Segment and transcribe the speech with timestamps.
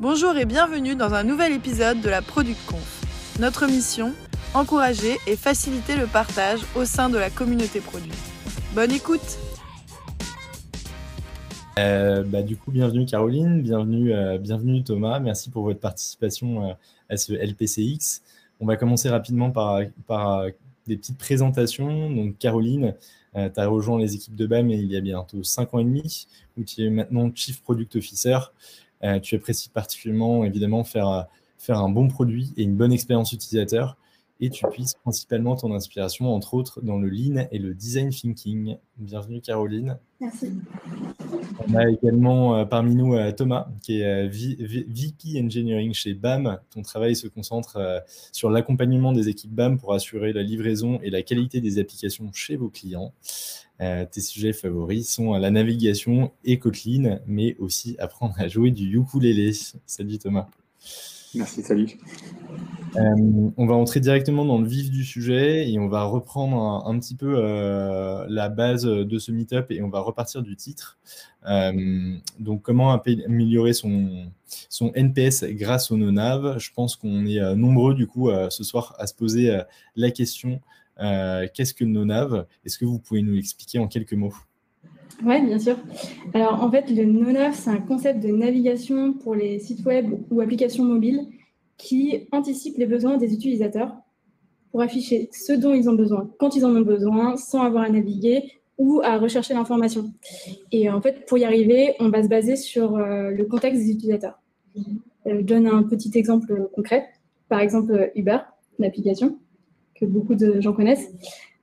[0.00, 3.02] Bonjour et bienvenue dans un nouvel épisode de la Product Conf.
[3.38, 4.14] Notre mission
[4.54, 8.10] encourager et faciliter le partage au sein de la communauté produit.
[8.74, 9.38] Bonne écoute
[11.78, 16.72] euh, bah, du coup, bienvenue Caroline, bienvenue, euh, bienvenue Thomas, merci pour votre participation euh,
[17.10, 18.22] à ce LPCX.
[18.58, 20.46] On va commencer rapidement par, par
[20.86, 22.10] des petites présentations.
[22.10, 22.94] Donc Caroline,
[23.34, 26.26] tu as rejoint les équipes de BAM il y a bientôt 5 ans et demi,
[26.56, 28.38] où tu es maintenant Chief Product Officer.
[29.04, 31.26] Euh, tu apprécies particulièrement, évidemment, faire,
[31.58, 33.96] faire un bon produit et une bonne expérience utilisateur.
[34.40, 38.76] Et tu puisses principalement ton inspiration, entre autres, dans le lean et le design thinking.
[38.96, 39.98] Bienvenue, Caroline.
[40.20, 40.52] Merci.
[41.68, 46.58] On a également euh, parmi nous euh, Thomas, qui est VP Engineering chez BAM.
[46.70, 51.22] Ton travail se concentre sur l'accompagnement des équipes BAM pour assurer la livraison et la
[51.22, 53.12] qualité des applications chez vos clients.
[53.80, 58.94] Euh, tes sujets favoris sont la navigation et Kotlin, mais aussi apprendre à jouer du
[58.96, 59.52] ukulélé.
[59.86, 60.48] Salut Thomas.
[61.34, 61.98] Merci, salut.
[62.96, 66.98] Euh, on va entrer directement dans le vif du sujet et on va reprendre un,
[66.98, 70.98] petit peu euh, la base de ce meetup et on va repartir du titre.
[72.38, 74.32] donc, comment améliorer son,
[74.94, 79.14] NPS grâce au no-nav Je pense qu'on est nombreux du coup ce soir à se
[79.14, 79.56] poser
[79.94, 80.60] la question
[81.00, 84.34] euh, qu'est-ce que NoNav Est-ce que vous pouvez nous l'expliquer en quelques mots?
[85.24, 85.76] Oui, bien sûr.
[86.34, 90.40] Alors, en fait, le NoNav, c'est un concept de navigation pour les sites web ou
[90.40, 91.26] applications mobiles
[91.76, 93.94] qui anticipe les besoins des utilisateurs
[94.70, 97.88] pour afficher ce dont ils ont besoin, quand ils en ont besoin, sans avoir à
[97.88, 100.12] naviguer ou à rechercher l'information.
[100.72, 103.90] Et en fait, pour y arriver, on va se baser sur euh, le contexte des
[103.90, 104.40] utilisateurs.
[104.76, 104.82] Euh,
[105.26, 107.08] je donne un petit exemple concret.
[107.48, 108.38] Par exemple, Uber,
[108.78, 109.38] l'application
[109.94, 111.10] que beaucoup de gens connaissent.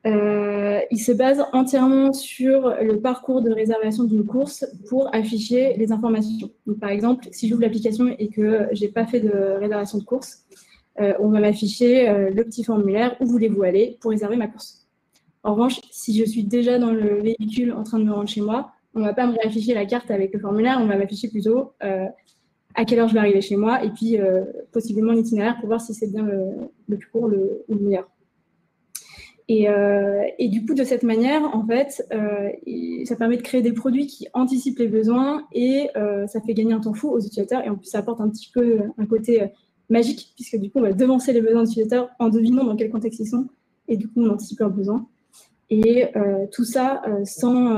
[0.06, 5.92] Euh, il se base entièrement sur le parcours de réservation d'une course pour afficher les
[5.92, 6.50] informations.
[6.66, 10.03] Donc, par exemple, si j'ouvre l'application et que je n'ai pas fait de réservation de
[10.03, 10.44] course,
[11.02, 14.86] euh, on va m'afficher euh, le petit formulaire où voulez-vous aller pour réserver ma course.
[15.44, 18.41] En revanche, si je suis déjà dans le véhicule en train de me rendre chez
[18.41, 21.29] moi, on ne va pas me réafficher la carte avec le formulaire, on va m'afficher
[21.29, 24.18] plutôt à quelle heure je vais arriver chez moi et puis
[24.72, 28.09] possiblement l'itinéraire pour voir si c'est bien le, plus court ou le meilleur.
[29.50, 32.50] Euh, et, du coup, de cette manière, en fait, euh,
[33.06, 36.74] ça permet de créer des produits qui anticipent les besoins et euh, ça fait gagner
[36.74, 37.63] un temps fou aux utilisateurs.
[37.63, 39.46] Et en plus, ça apporte un petit peu un côté
[39.90, 42.90] magique, puisque du coup, on va devancer les besoins des utilisateurs en devinant dans quel
[42.90, 43.47] contexte ils sont.
[43.88, 45.08] Et du coup, on anticipe leurs besoins.
[45.69, 46.06] Et
[46.52, 47.78] tout ça sans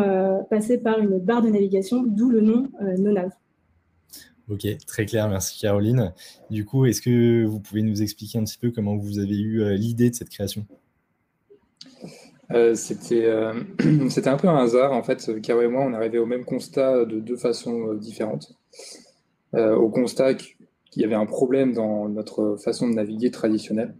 [0.50, 3.32] passer par une barre de navigation, d'où le nom NoNav.
[4.48, 6.14] Ok, très clair, merci Caroline.
[6.52, 9.76] Du coup, est-ce que vous pouvez nous expliquer un petit peu comment vous avez eu
[9.76, 10.66] l'idée de cette création?
[12.52, 12.76] Euh,
[13.12, 13.54] euh,
[14.10, 15.42] c'était un peu un hasard, en fait.
[15.42, 18.54] Caro et moi, on arrivé au même constat de deux façons euh, différentes.
[19.54, 23.96] au constat qu'il y avait un problème dans notre façon de naviguer traditionnelle.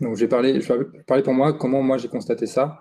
[0.00, 2.80] Donc, j'ai parlé, je vais parler pour moi comment moi j'ai constaté ça.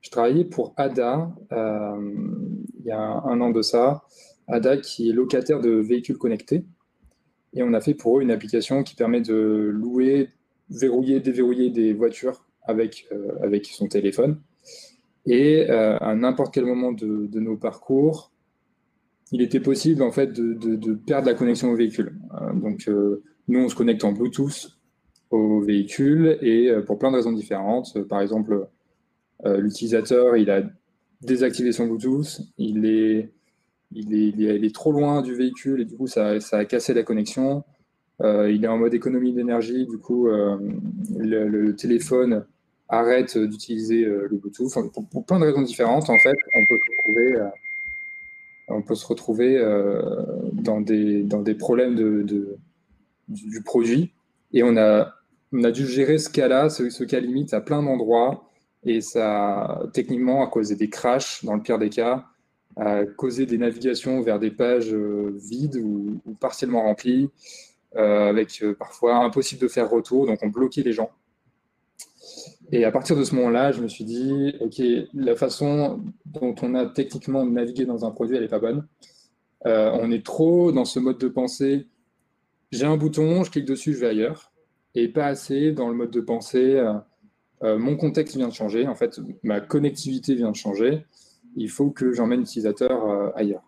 [0.00, 4.02] Je travaillais pour ADA il y a un an de ça.
[4.48, 6.64] ADA qui est locataire de véhicules connectés.
[7.54, 10.30] Et on a fait pour eux une application qui permet de louer,
[10.70, 14.38] verrouiller, déverrouiller des voitures avec, euh, avec son téléphone.
[15.26, 18.30] Et euh, à n'importe quel moment de, de, nos parcours,
[19.32, 22.14] il était possible en fait de, de, perdre la connexion au véhicule.
[22.40, 22.88] Euh, donc
[23.48, 24.78] nous, on se connecte en Bluetooth
[25.30, 27.98] au véhicule et pour plein de raisons différentes.
[28.08, 28.68] Par exemple,
[29.44, 30.62] l'utilisateur, il a
[31.20, 33.30] désactivé son Bluetooth, il est,
[33.92, 36.94] il est, il est, trop loin du véhicule et du coup, ça, ça a cassé
[36.94, 37.64] la connexion.
[38.22, 42.46] il est en mode économie d'énergie, du coup, le, le, téléphone
[42.88, 44.72] arrête d'utiliser euh, le Bluetooth.
[45.10, 46.78] pour, plein de raisons différentes, en fait, on peut
[48.94, 52.56] se retrouver, euh, euh, dans, des, problèmes de,
[53.28, 54.12] du, produit.
[54.52, 55.12] Et on a
[55.52, 58.44] dû gérer ce cas-là, ce, cas limite, à plein d'endroits.
[58.84, 62.24] Et ça, techniquement, a causé des crashs, dans le pire des cas,
[62.76, 67.28] a causé des navigations vers des pages vides ou, partiellement remplies,
[67.94, 70.26] avec parfois impossible de faire retour.
[70.26, 71.10] Donc, on bloquait les gens.
[72.70, 74.82] Et à partir de ce moment-là, je me suis dit, OK,
[75.14, 78.86] la façon dont on a techniquement navigué dans un produit, elle n'est pas bonne.
[79.66, 81.86] Euh, on est trop dans ce mode de pensée,
[82.70, 84.52] j'ai un bouton, je clique dessus, je vais ailleurs.
[84.94, 86.92] Et pas assez dans le mode de pensée, euh,
[87.62, 91.06] euh, mon contexte vient de changer, en fait, ma connectivité vient de changer.
[91.56, 93.64] Il faut que j'emmène l'utilisateur ailleurs.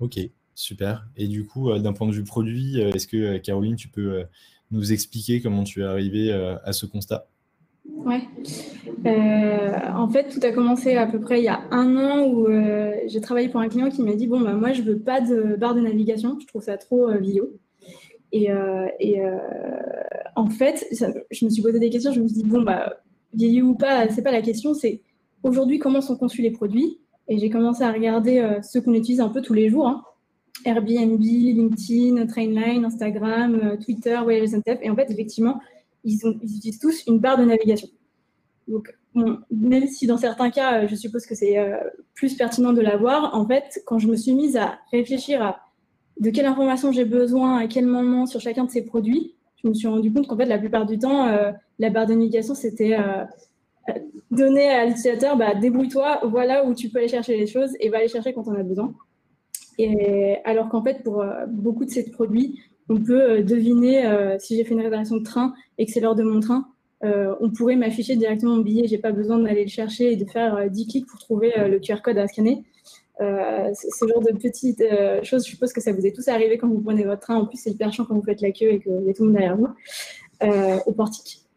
[0.00, 0.18] OK,
[0.54, 1.06] super.
[1.16, 4.24] Et du coup, d'un point de vue produit, est-ce que, Caroline, tu peux
[4.70, 6.32] nous expliquer comment tu es arrivé
[6.64, 7.26] à ce constat?
[7.86, 8.22] Ouais.
[9.04, 12.46] en fait, tout a commencé à peu près il y a un an où
[13.06, 15.56] j'ai travaillé pour un client qui m'a dit bon bah moi je veux pas de
[15.56, 17.50] barre de navigation, je trouve ça trop vidéo.
[18.32, 18.50] Et,
[20.36, 20.86] en fait,
[21.30, 22.94] je me suis posé des questions, je me suis dit bon bah
[23.32, 25.00] vieilli ou pas, c'est pas la question, c'est
[25.42, 26.98] aujourd'hui comment sont conçus les produits?
[27.28, 29.86] Et j'ai commencé à regarder euh, ceux qu'on utilise un peu tous les jours.
[29.86, 30.02] Hein.
[30.64, 34.78] Airbnb, LinkedIn, Trainline, Instagram, euh, Twitter, WebSNTF.
[34.82, 35.60] Et en fait, effectivement,
[36.04, 37.88] ils, utilisent tous une barre de navigation.
[38.66, 41.76] Donc, même si dans certains cas, je suppose que c'est euh,
[42.14, 45.60] plus pertinent de l'avoir, en fait, quand je me suis mise à réfléchir à
[46.20, 49.74] de quelle information j'ai besoin, à quel moment sur chacun de ces produits, je me
[49.74, 51.26] suis rendu compte qu'en fait, la plupart du temps,
[51.78, 52.96] la barre de navigation, c'était
[54.30, 58.00] donner à l'utilisateur, bah, débrouille-toi, voilà où tu peux aller chercher les choses et va
[58.00, 58.94] les chercher quand on a besoin.
[60.44, 64.56] Alors qu'en fait, pour euh, beaucoup de ces produits, on peut euh, deviner euh, si
[64.56, 66.68] j'ai fait une réservation de train et que c'est l'heure de mon train,
[67.40, 68.88] on pourrait m'afficher directement mon billet.
[68.88, 72.02] J'ai pas besoin d'aller le chercher et de faire 10 clics pour trouver le QR
[72.02, 72.64] code à scanner.
[73.20, 74.82] ce genre de petites
[75.22, 77.36] choses, je suppose que ça vous est tous arrivé quand vous prenez votre train.
[77.36, 79.22] En plus, c'est hyper chiant quand vous faites la queue et qu'il y a tout
[79.22, 79.68] le monde derrière vous
[80.86, 81.48] au portique.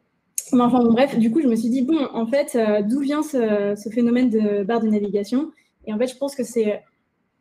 [0.60, 3.76] Enfin, bref, du coup, je me suis dit, bon, en fait, euh, d'où vient ce,
[3.94, 5.52] phénomène de barre de navigation?
[5.86, 6.82] Et en fait, je pense que c'est,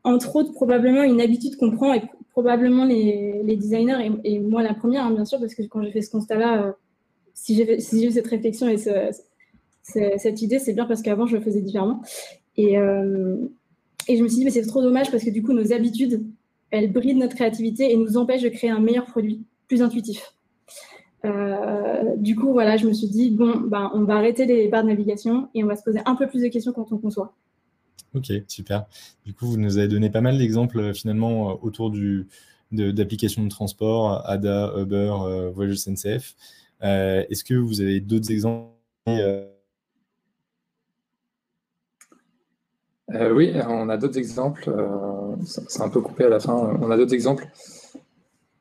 [0.05, 5.05] entre autres, probablement une habitude qu'on prend et probablement les, designers, et, moi la première,
[5.05, 6.73] hein, bien sûr, parce que quand j'ai fait ce constat-là, euh,
[7.35, 8.77] si j'ai si eu cette réflexion et
[9.83, 12.03] cette idée, c'est bien parce qu'avant, je le faisais différemment.
[12.57, 13.37] Et, euh,
[14.09, 16.25] et je me suis dit, mais c'est trop dommage parce que du coup, nos habitudes,
[16.71, 20.35] elles brident notre créativité et nous empêchent de créer un meilleur produit, plus intuitif.
[21.25, 24.85] Euh, du coup, voilà, je me suis dit, bon, ben, on va arrêter les barres
[24.85, 27.35] de navigation et on va se poser un peu plus de questions quand on conçoit.
[28.15, 28.87] Ok, super.
[29.25, 31.93] Du coup, vous nous avez donné pas mal d'exemples euh, finalement euh, autour
[32.73, 36.35] d'applications de, transport, ADA, Uber, euh, Voyage SNCF.
[36.81, 38.71] est-ce que vous avez d'autres exemples
[43.09, 44.73] Oui, on a d'autres exemples.
[45.45, 46.55] c'est un peu coupé à la fin.
[46.81, 47.49] On a d'autres exemples.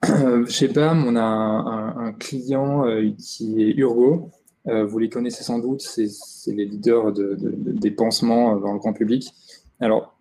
[0.48, 4.32] Chez BAM, on a un, client euh, qui est Urgo.
[4.70, 6.08] Euh, vous les connaissez sans doute, c'est
[6.48, 9.34] les leaders des pansements euh, dans le grand public.
[9.80, 10.16] Alors,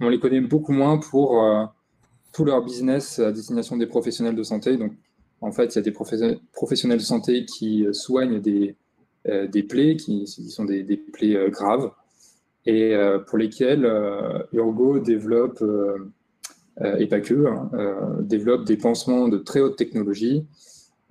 [0.00, 1.44] on les connaît beaucoup moins pour
[2.32, 4.76] tout leur business à destination des professionnels de santé.
[4.76, 4.92] Donc,
[5.40, 8.76] en fait, il y a des professionnels de santé qui soignent des,
[9.68, 11.90] plaies, qui, sont des, plaies graves,
[12.64, 12.94] et
[13.26, 13.84] pour lesquelles
[14.52, 15.62] Urgo développe
[16.82, 20.46] euh, et pas que, hein, euh, développent des pansements de très haute technologie.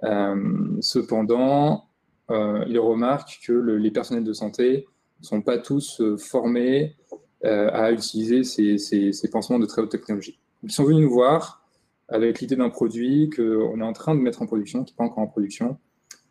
[0.04, 0.36] Euh,
[0.82, 1.86] cependant,
[2.30, 4.88] il remarque que les personnels de santé
[5.22, 6.96] ne sont pas tous formés
[7.44, 10.40] à utiliser ces, pansements de très haute technologie.
[10.64, 11.66] Ils sont venus nous voir
[12.08, 15.04] avec l'idée d'un produit qu'on est en train de mettre en production, qui n'est pas
[15.04, 15.78] encore en production,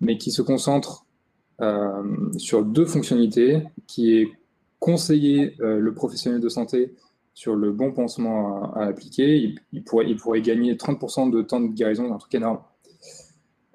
[0.01, 1.07] mais qui se concentre
[2.37, 4.33] sur deux fonctionnalités, qui est
[4.79, 6.95] conseiller le professionnel de santé
[7.39, 11.69] sur le bon pansement à, appliquer, il, pourrait, il, pourrait, gagner 30% de temps de
[11.69, 12.59] guérison, un truc énorme.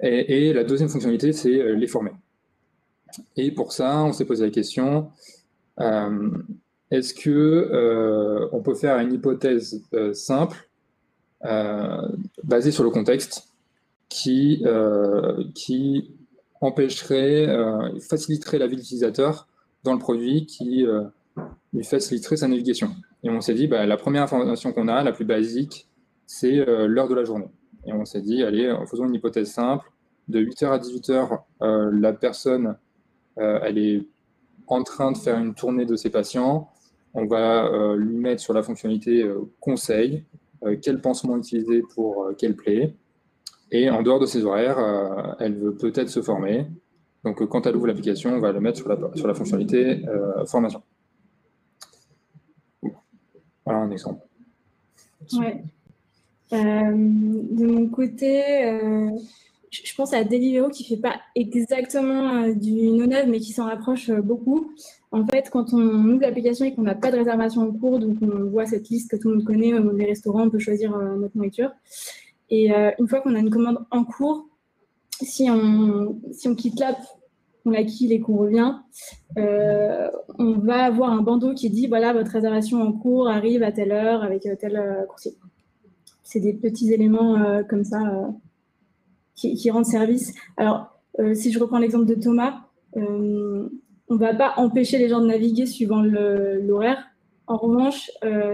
[0.04, 2.12] Et, la deuxième fonctionnalité, c'est euh, les former.
[3.38, 5.10] Et pour ça, on s'est posé la question,
[5.80, 6.30] euh,
[6.92, 9.82] est-ce que euh, on peut faire une hypothèse
[10.14, 10.70] simple,
[12.44, 13.50] basée sur le contexte,
[14.08, 14.64] qui,
[15.56, 16.12] qui
[16.62, 17.48] empêcherait,
[18.00, 19.48] faciliterait la vie de l'utilisateur
[19.84, 20.86] dans le produit, qui
[21.74, 22.92] lui faciliterait sa navigation.
[23.24, 25.88] Et on s'est dit, bah, la première information qu'on a, la plus basique,
[26.26, 27.50] c'est euh, l'heure de la journée.
[27.86, 29.90] Et on s'est dit, allez, faisons une hypothèse simple.
[30.28, 32.78] De 8h à 18h, euh, la personne,
[33.38, 34.08] euh, elle est
[34.68, 36.70] en train de faire une tournée de ses patients.
[37.14, 39.24] On va lui mettre sur la fonctionnalité
[39.60, 40.24] conseil,
[40.82, 42.96] quel pansement utiliser pour quelle plaie.
[43.70, 46.66] Et en dehors de ses horaires, elle veut peut-être se former.
[47.24, 48.90] Donc, quand elle ouvre l'application, on va le mettre sur
[49.28, 50.04] la, fonctionnalité
[50.48, 50.82] formation.
[53.64, 54.22] Voilà un exemple.
[55.34, 55.64] Ouais.
[56.54, 56.58] Euh,
[56.94, 59.10] de mon côté, euh,
[59.84, 64.12] je pense à Deliveroo qui fait pas exactement euh, du non-œuvre, mais qui s'en rapproche
[64.12, 64.72] beaucoup.
[65.12, 68.18] En fait, quand on ouvre l'application et qu'on n'a pas de réservation en cours, donc
[68.22, 71.36] on voit cette liste que tout le monde connaît, les restaurants, on peut choisir notre
[71.38, 71.72] nourriture.
[72.50, 74.48] Et une fois qu'on a une commande en cours,
[75.22, 76.98] si on, si on quitte l'app
[77.66, 78.76] on l'acquis et qu'on revient,
[79.38, 83.72] euh, on va avoir un bandeau qui dit voilà, votre réservation en cours arrive à
[83.72, 85.36] telle heure avec euh, tel euh, coursier.
[86.24, 88.00] C'est des petits éléments comme ça
[89.36, 90.34] qui, rendent service.
[90.58, 91.00] Alors,
[91.34, 92.62] si je reprends l'exemple de Thomas,
[92.96, 93.70] on
[94.10, 97.04] ne va pas empêcher les gens de naviguer suivant l'horaire.
[97.48, 98.10] En revanche,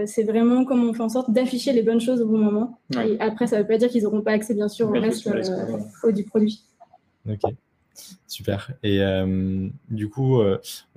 [0.06, 2.78] c'est vraiment comme on fait en sorte d'afficher les bonnes choses au bon moment.
[2.96, 5.28] Et après, ça ne veut pas dire qu'ils n'auront pas accès, bien sûr, au reste
[6.12, 6.64] du produit.
[7.28, 7.52] Ok.
[8.26, 8.72] Super.
[8.82, 9.00] Et
[9.90, 10.40] du coup,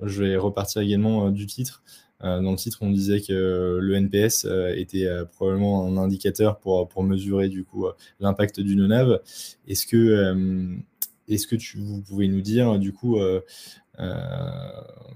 [0.02, 1.82] je vais repartir également du titre.
[2.20, 7.48] Dans le titre, on disait que le NPS était probablement un indicateur pour, pour mesurer
[7.48, 7.86] du coup
[8.20, 9.20] l'impact d'une nave.
[9.68, 10.78] Est-ce que,
[11.28, 13.18] est-ce que vous pouvez nous dire du coup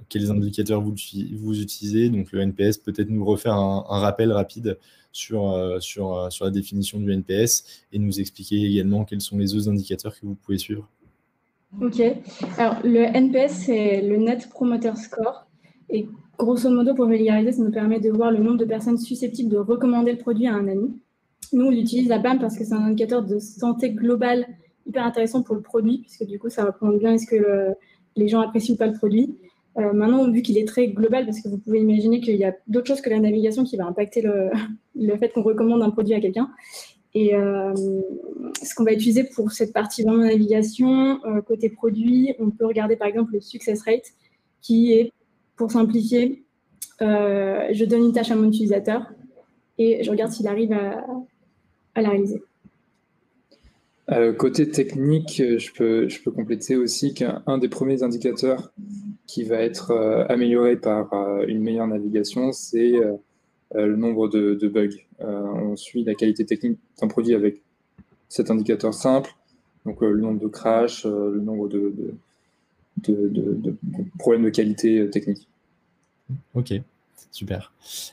[0.08, 0.94] quels indicateurs vous,
[1.36, 2.10] vous utilisez?
[2.10, 4.78] Donc le NPS, peut-être nous refaire un, rappel rapide
[5.12, 9.70] sur, sur, sur la définition du NPS et nous expliquer également quels sont les autres
[9.70, 10.88] indicateurs que vous pouvez suivre.
[11.80, 12.00] Ok.
[12.56, 15.46] Alors, le NPS, c'est le Net Promoter Score.
[15.90, 19.50] Et grosso modo, pour vulgariser, ça nous permet de voir le nombre de personnes susceptibles
[19.50, 21.00] de recommander le produit à un ami.
[21.52, 24.46] Nous, on l'utilise à BAM parce que c'est un indicateur de santé globale
[24.86, 27.74] hyper intéressant pour le produit, puisque du coup, ça représente bien est-ce que
[28.16, 29.36] les gens apprécient ou pas le produit.
[29.78, 32.54] Euh, maintenant, vu qu'il est très global, parce que vous pouvez imaginer qu'il y a
[32.66, 34.22] d'autres choses que la navigation qui va impacter
[34.94, 36.50] le, fait qu'on recommande un produit à quelqu'un.
[37.14, 37.72] Et euh,
[38.62, 42.96] ce qu'on va utiliser pour cette partie vraiment navigation, euh, côté produit, on peut regarder
[42.96, 44.12] par exemple le success rate,
[44.60, 45.12] qui est,
[45.58, 46.44] pour simplifier,
[47.02, 49.12] euh, je donne une tâche à mon utilisateur
[49.76, 51.04] et je regarde s'il arrive à,
[52.00, 52.42] la réaliser.
[54.38, 58.72] côté technique, je peux, compléter aussi qu'un des premiers indicateurs
[59.26, 59.92] qui va être
[60.28, 62.92] amélioré par une meilleure navigation, c'est
[63.74, 64.96] le nombre de, bugs.
[65.20, 67.60] on suit la qualité technique d'un produit avec
[68.28, 69.34] cet indicateur simple,
[69.86, 71.92] donc euh, le nombre de crash, euh, le nombre de,
[74.18, 75.47] problèmes de qualité euh, technique.
[76.54, 76.74] Ok,
[77.30, 77.72] super.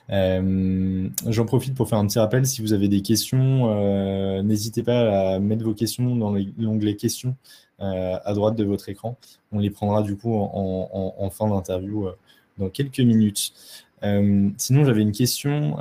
[0.09, 2.45] J'en profite pour faire un petit rappel.
[2.45, 7.35] Si vous avez des questions, n'hésitez pas à mettre vos questions dans l'onglet questions
[7.79, 9.17] à droite de votre écran.
[9.51, 12.07] On les prendra du coup en, fin d'interview
[12.57, 13.53] dans quelques minutes.
[14.01, 15.77] sinon, j'avais une question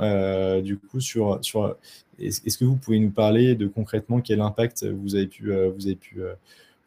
[0.61, 1.75] du coup sur, sur
[2.19, 5.85] est-ce que vous pouvez nous parler de concrètement quel impact vous avez pu, euh, vous
[5.87, 6.33] avez pu euh,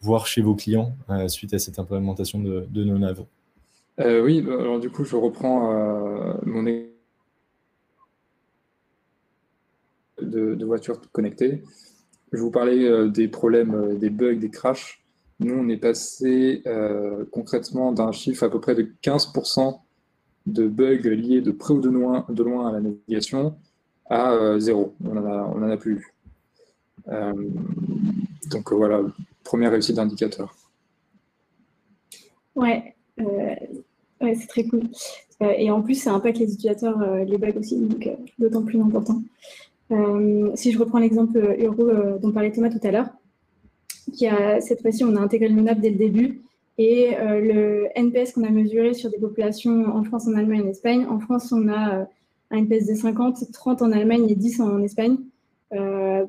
[0.01, 2.99] voir chez vos clients euh, suite à cette implémentation de, nos
[3.99, 5.73] naves Oui, bah, alors du coup, je reprends
[6.45, 6.63] mon
[10.23, 11.63] de, de voitures connectées.
[12.33, 15.03] Je vous parlais des problèmes, des bugs, des crashs.
[15.41, 16.63] Nous, on est passé
[17.31, 19.79] concrètement d'un chiffre à peu près de 15%
[20.49, 23.57] de bugs liés de près ou de loin, à la navigation
[24.09, 24.95] à euh, zéro.
[25.05, 26.07] On n'en a, plus.
[27.09, 27.33] Euh,
[28.51, 29.03] donc voilà,
[29.45, 30.55] première réussite d'indicateur.
[32.55, 33.55] Ouais, euh,
[34.21, 34.83] c'est très cool.
[35.41, 38.09] et en plus, ça impacte les utilisateurs, les bugs aussi, donc
[38.39, 39.23] d'autant plus important.
[40.55, 43.09] si je reprends l'exemple Euro dont parlait Thomas tout à l'heure,
[44.13, 46.41] qui a cette fois-ci, on a intégré le NONAP dès le début.
[46.79, 51.07] Et le NPS qu'on a mesuré sur des populations en France, en Allemagne en Espagne,
[51.07, 52.07] en France, on a
[52.51, 55.17] un NPS de 50, 30 en Allemagne et 10 en Espagne.
[55.73, 56.25] Euh,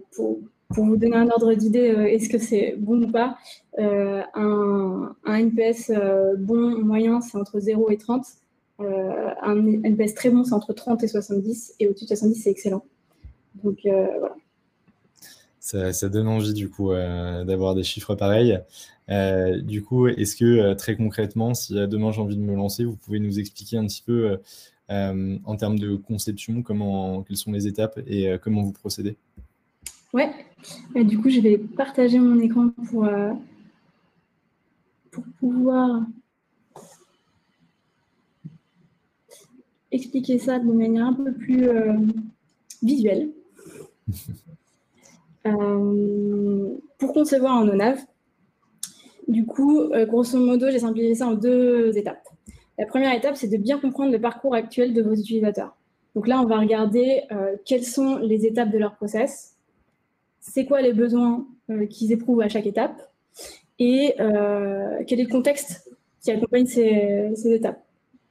[0.74, 3.38] pour, vous donner un ordre d'idée, euh, est-ce que c'est bon ou pas
[3.78, 5.92] euh, un, NPS
[6.38, 8.26] bon, moyen, c'est entre 0 et 30.
[8.80, 11.76] un NPS très bon, c'est entre 30 et 70.
[11.80, 12.84] Et au-dessus de 70, c'est excellent.
[13.64, 14.36] Donc voilà.
[15.60, 18.60] Ça, ça, donne envie du coup d'avoir des chiffres pareils.
[19.64, 23.20] du coup, est-ce que très concrètement, si demain j'ai envie de me lancer, vous pouvez
[23.20, 24.38] nous expliquer un petit peu
[24.90, 29.18] euh, en termes de conception, comment, quelles sont les étapes et euh, comment vous procédez?
[30.14, 30.32] Ouais,
[30.96, 33.32] du coup, je vais partager mon écran pour, euh,
[35.12, 36.02] pour pouvoir
[39.92, 41.70] expliquer ça de manière un peu plus
[42.82, 43.30] visuelle.
[46.98, 48.00] pour concevoir un ONAV,
[49.28, 52.30] du coup, grosso modo, j'ai simplifié ça en deux étapes.
[52.80, 55.76] La première étape, c'est de bien comprendre le parcours actuel de vos utilisateurs.
[56.16, 59.58] Donc là, on va regarder euh, quelles sont les étapes de leur process,
[60.40, 63.12] c'est quoi les besoins euh, qu'ils éprouvent à chaque étape
[63.78, 65.90] et euh, quel est le contexte
[66.22, 67.82] qui accompagne ces, étapes.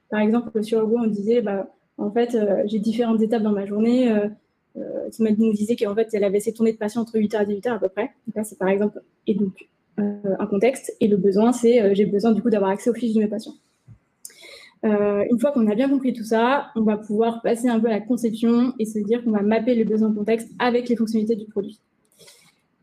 [0.09, 4.13] Par exemple, sur Go, on disait, bah, en fait, j'ai différentes étapes dans ma journée.
[5.11, 7.69] Thomas nous disait qu'en fait, elle avait ses tournées de patients entre 8h et 18h
[7.69, 8.11] à peu près.
[8.27, 9.01] Donc c'est par exemple,
[9.97, 10.95] un contexte.
[10.99, 13.55] Et le besoin, c'est j'ai besoin du coup d'avoir accès aux fiches de mes patients.
[14.85, 17.87] Euh, une fois qu'on a bien compris tout ça, on va pouvoir passer un peu
[17.87, 21.35] à la conception et se dire qu'on va mapper les besoins contexte avec les fonctionnalités
[21.35, 21.79] du produit.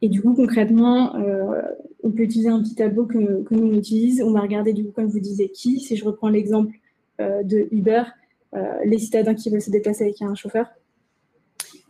[0.02, 1.62] Et du coup, concrètement, euh,
[2.02, 4.22] on peut utiliser un petit tableau que, nous on utilise.
[4.22, 5.80] On va regarder, du coup, comme vous disiez, qui.
[5.80, 6.74] Si je reprends l'exemple
[7.20, 8.02] euh, de Uber,
[8.86, 10.66] les citadins qui veulent se déplacer avec un chauffeur.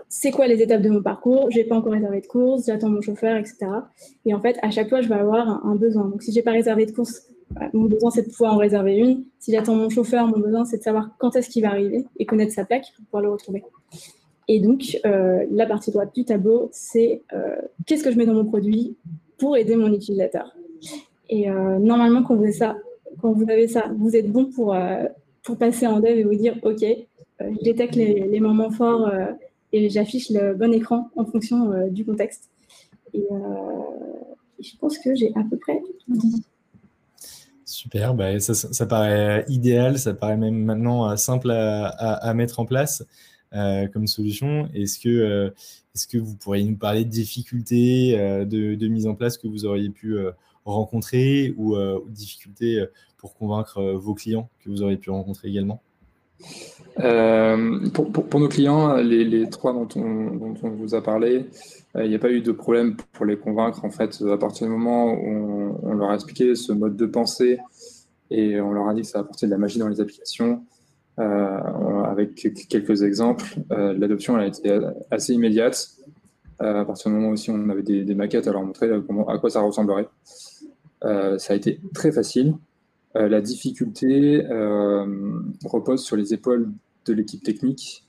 [0.08, 1.48] C'est quoi les étapes de mon parcours?
[1.52, 3.66] Je n'ai pas encore réservé de course, j'attends mon chauffeur, etc.
[4.24, 6.08] Et en fait, à chaque fois, je vais avoir un, un besoin.
[6.08, 7.22] Donc, si je n'ai pas réservé de course
[7.72, 9.24] mon besoin, c'est de pouvoir en réserver une.
[9.38, 12.26] Si j'attends mon chauffeur, mon besoin, c'est de savoir quand est-ce qu'il va arriver et
[12.26, 13.64] connaître sa plaque pour pouvoir le retrouver.
[14.48, 18.34] Et donc, euh, la partie droite du tableau, c'est euh, qu'est-ce que je mets dans
[18.34, 18.96] mon produit
[19.38, 20.54] pour aider mon utilisateur?
[21.28, 22.44] Et normalement, quand vous,
[23.50, 24.76] avez ça, vous êtes bon pour,
[25.42, 26.84] pour passer en dev et vous dire, OK,
[27.40, 29.10] je détecte les, moments forts
[29.72, 32.48] et j'affiche le bon écran en fonction du contexte.
[33.12, 33.26] Et
[34.60, 36.44] je pense que j'ai à peu près dit.
[37.64, 43.02] Super, bah, ça, paraît idéal, ça paraît même maintenant euh, simple à, mettre en place
[43.02, 43.04] euh,
[43.52, 44.68] comme solution.
[44.74, 45.50] Est-ce que, euh,
[45.94, 49.90] est que vous pourriez nous parler de difficultés de, mise en place que vous auriez
[49.90, 50.16] pu
[50.64, 51.76] rencontrer ou,
[52.08, 52.84] difficultés
[53.16, 55.80] pour convaincre vos clients que vous auriez pu rencontrer également?
[56.96, 61.46] Pour, nos clients, les, trois dont on, vous a parlé,
[61.94, 63.84] il n'y a pas eu de problème pour les convaincre.
[63.84, 67.58] En fait, à partir du moment où on, leur a expliqué ce mode de pensée
[68.30, 70.75] et on leur a dit que ça apportait de la magie dans les applications, euh,
[71.18, 72.34] avec
[72.68, 74.78] quelques exemples, euh, l'adoption a été
[75.10, 75.88] assez immédiate.
[76.62, 79.50] Euh, à partir du moment où on avait des, maquettes à leur montrer à quoi
[79.50, 80.08] ça ressemblerait.
[81.02, 82.54] ça a été très facile.
[83.14, 84.42] la difficulté
[85.64, 86.70] repose sur les épaules
[87.06, 88.06] de l'équipe technique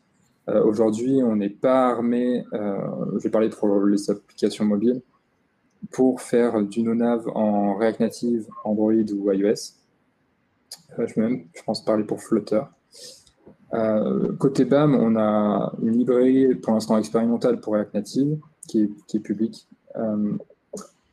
[0.49, 2.77] euh, aujourd'hui, on n'est pas armé, euh,
[3.17, 5.01] je vais parler pour les applications mobiles,
[5.91, 9.75] pour faire du no-nav en React Native, Android ou iOS.
[10.99, 12.61] Euh, je pense, parler pour Flutter.
[14.39, 18.37] Côté BAM, on a une librairie pour l'instant expérimentale pour React Native
[18.67, 19.67] qui est, publique.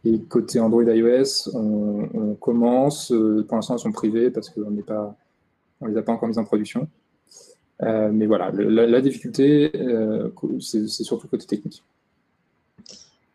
[0.04, 3.12] et côté Android iOS, on, commence,
[3.48, 6.88] pour l'instant, elles sont privées parce qu'on ne les a pas encore mises en production.
[7.82, 11.82] Euh, mais voilà, la, difficulté, euh, c'est surtout côté technique.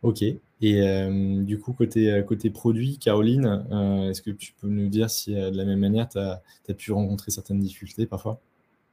[0.04, 0.22] Ok.
[0.22, 3.64] Et euh, du coup, côté, côté produit, Caroline,
[4.10, 6.42] est-ce que tu peux nous dire si de la même manière, tu as,
[6.74, 8.40] pu rencontrer certaines difficultés parfois?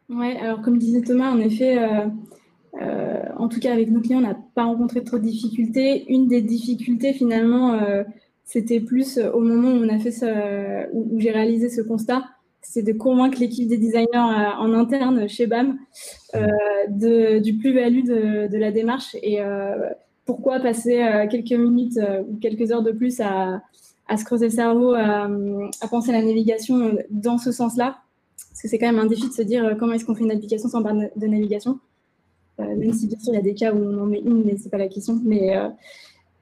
[0.08, 1.76] Oui, alors comme disait Thomas, en effet,
[2.80, 6.04] en tout cas avec nos clients, on n'a pas rencontré trop de difficultés.
[6.12, 7.80] Une des difficultés, finalement,
[8.44, 12.24] c'était plus au moment où on a fait où j'ai réalisé ce constat
[12.68, 15.78] c'est de convaincre l'équipe des designers euh, en interne chez BAM
[16.34, 19.88] euh, du plus-value de, la démarche et euh,
[20.26, 23.62] pourquoi passer quelques minutes ou quelques heures de plus à,
[24.16, 25.28] se creuser le cerveau, à,
[25.90, 27.98] penser à la navigation dans ce sens-là?
[28.50, 30.32] Parce que c'est quand même un défi de se dire comment est-ce qu'on fait une
[30.32, 31.78] application sans barre de navigation?
[32.58, 34.56] même si bien sûr il y a des cas où on en met une, mais
[34.56, 35.20] ce n'est pas la question.
[35.24, 35.54] Mais,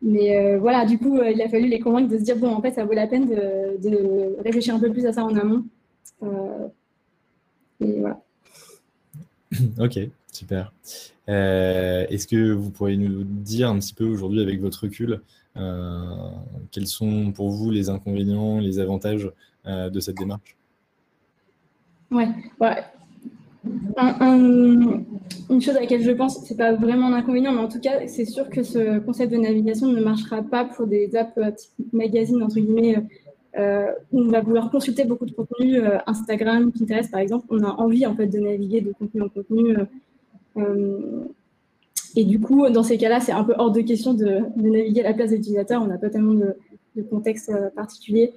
[0.03, 2.73] mais voilà, du coup, il a fallu les convaincre de se dire bon, en fait,
[2.73, 5.65] ça vaut la peine de, réfléchir un peu plus à ça en amont
[6.23, 6.69] euh,
[9.79, 9.99] ok,
[10.33, 10.73] super.
[11.29, 15.21] Euh, est-ce que vous pourriez nous dire un petit peu aujourd'hui avec votre recul
[15.57, 16.31] euh,
[16.73, 19.31] quels sont pour vous les inconvénients, les avantages
[19.67, 20.57] de cette démarche?
[22.11, 22.29] Ouais,
[25.51, 28.07] une chose à laquelle je pense, c'est pas vraiment un inconvénient, mais en tout cas,
[28.07, 32.43] c'est sûr que ce concept de navigation ne marchera pas pour des apps type magazine,
[32.43, 32.97] entre guillemets,
[33.57, 37.47] euh, on va vouloir consulter beaucoup de contenu, euh, Instagram, Pinterest par exemple.
[37.51, 39.77] On a envie en fait de naviguer de contenu en contenu.
[40.57, 41.25] Euh,
[42.17, 45.11] et du coup, dans ces cas-là, c'est un peu hors de question de, naviguer à
[45.11, 45.83] la place des utilisateurs.
[45.83, 46.57] On n'a pas tellement de,
[47.11, 48.33] contexte particulier.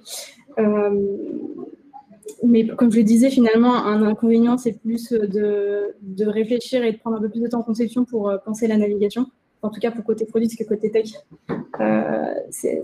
[2.42, 6.98] mais comme je le disais, finalement, un inconvénient, c'est plus de, de, réfléchir et de
[6.98, 9.26] prendre un peu plus de temps en conception pour penser la navigation.
[9.62, 11.12] En tout cas, pour côté produit, que côté tech,
[12.50, 12.82] c'est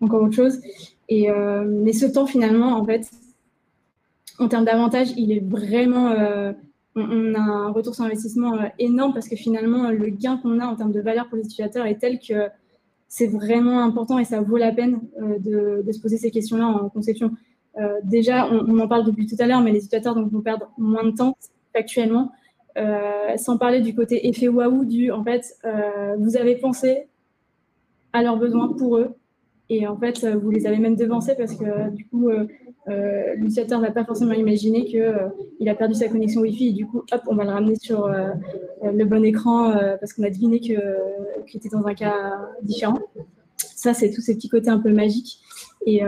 [0.00, 0.60] encore autre chose.
[1.12, 3.10] Et, euh, mais ce temps, finalement, en fait,
[4.38, 6.08] en termes d'avantages, il est vraiment.
[6.08, 6.52] Euh,
[6.96, 10.64] on, a un retour sur investissement euh, énorme parce que finalement, le gain qu'on a
[10.64, 12.48] en termes de valeur pour les utilisateurs est tel que
[13.08, 17.30] c'est vraiment important et ça vaut la peine de, se poser ces questions-là en conception.
[18.04, 21.10] déjà, on, en parle depuis tout à l'heure, mais les utilisateurs vont perdre moins de
[21.10, 21.36] temps
[21.74, 22.32] actuellement.
[23.36, 25.44] sans parler du côté effet waouh du en fait,
[26.18, 27.06] vous avez pensé
[28.14, 29.14] à leurs besoins pour eux,
[29.74, 32.46] et en fait, vous les avez même devancés parce que du coup, euh,
[32.88, 35.28] euh, l'utilisateur n'a pas forcément imaginé qu'il euh,
[35.60, 38.06] il a perdu sa connexion Wi-Fi et du coup, hop, on va le ramener sur
[38.82, 40.76] le bon écran parce qu'on a deviné qu'il
[41.54, 42.98] était dans un cas différent.
[43.56, 45.38] Ça, c'est tous ces petits côtés un peu magiques.
[45.86, 46.02] Et,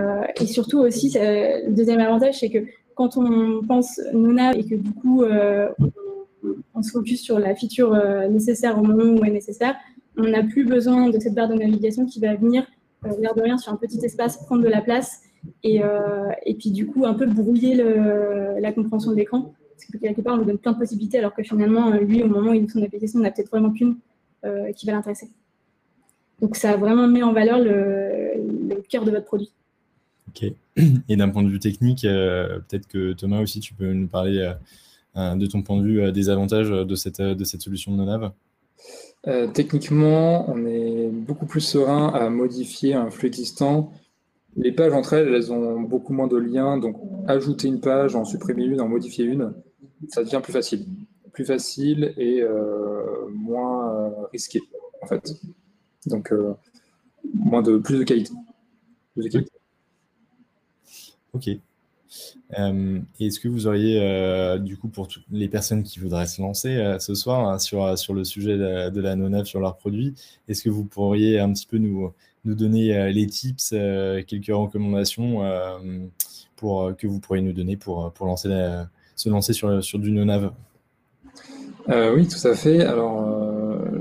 [0.45, 2.59] surtout aussi, le deuxième avantage, c'est que
[2.95, 5.25] quand on pense Nona et que du coup,
[6.75, 7.97] on, se focus sur la feature
[8.29, 9.75] nécessaire au moment où elle est nécessaire,
[10.17, 12.74] on n'a plus besoin de cette barre de navigation qui va venir euh,
[13.19, 15.21] l'air de rien, sur un petit espace, prendre de la place
[15.63, 19.55] et, euh, et puis du coup un peu brouiller le, la compréhension de l'écran.
[19.77, 22.29] Parce que quelque part, on nous donne plein de possibilités, alors que finalement, lui, au
[22.29, 23.97] moment où il met son application, on n'a peut-être vraiment qu'une
[24.45, 25.29] euh, qui va l'intéresser.
[26.41, 28.35] Donc ça a vraiment mis en valeur le,
[28.69, 29.53] le cœur de votre produit.
[30.29, 30.53] Ok.
[31.09, 34.53] Et d'un point de vue technique, peut-être que Thomas aussi, tu peux nous parler
[35.17, 38.33] de ton point de vue des avantages de cette, de cette solution de NoNav
[39.27, 43.93] euh, techniquement, on est beaucoup plus serein à modifier un flux existant
[44.57, 46.79] les pages entre elles, elles ont beaucoup moins de liens.
[46.79, 49.53] Donc, ajouter une page, en supprimer une, en modifier une,
[50.09, 50.87] ça devient plus facile.
[51.33, 54.61] Plus facile et euh, moins risqué,
[55.03, 55.35] en fait.
[56.07, 56.33] Donc,
[57.35, 58.33] moins de, plus de qualité.
[59.15, 59.51] Plus de qualité.
[61.33, 61.51] Ok.
[62.59, 66.41] Euh, est-ce que vous auriez, euh, du coup, pour toutes les personnes qui voudraient se
[66.41, 70.15] lancer euh, ce soir hein, sur, sur le sujet de, la non sur leurs produits,
[70.49, 72.13] est-ce que vous pourriez un petit peu nous,
[72.45, 73.71] nous donner les tips,
[74.27, 75.41] quelques recommandations
[76.57, 78.49] pour, que vous pourriez nous donner pour, pour lancer
[79.17, 80.53] se lancer sur, sur du non
[81.89, 82.83] Oui, tout à fait.
[82.83, 83.27] Alors,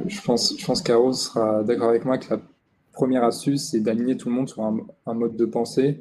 [0.07, 2.41] je pense, je pense sera d'accord avec moi que la
[2.91, 5.99] première astuce, c'est d'aligner tout le monde sur un mode de pensée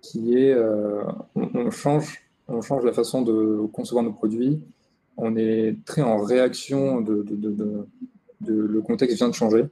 [0.00, 1.02] qui est euh,
[1.34, 2.20] on, change,
[2.84, 4.60] la façon de concevoir nos produits.
[5.16, 7.24] On est très en réaction de,
[8.46, 9.66] le contexte vient de changer,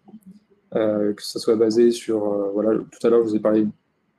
[0.74, 3.66] euh, que ce soit basé sur euh, voilà tout à l'heure je vous ai parlé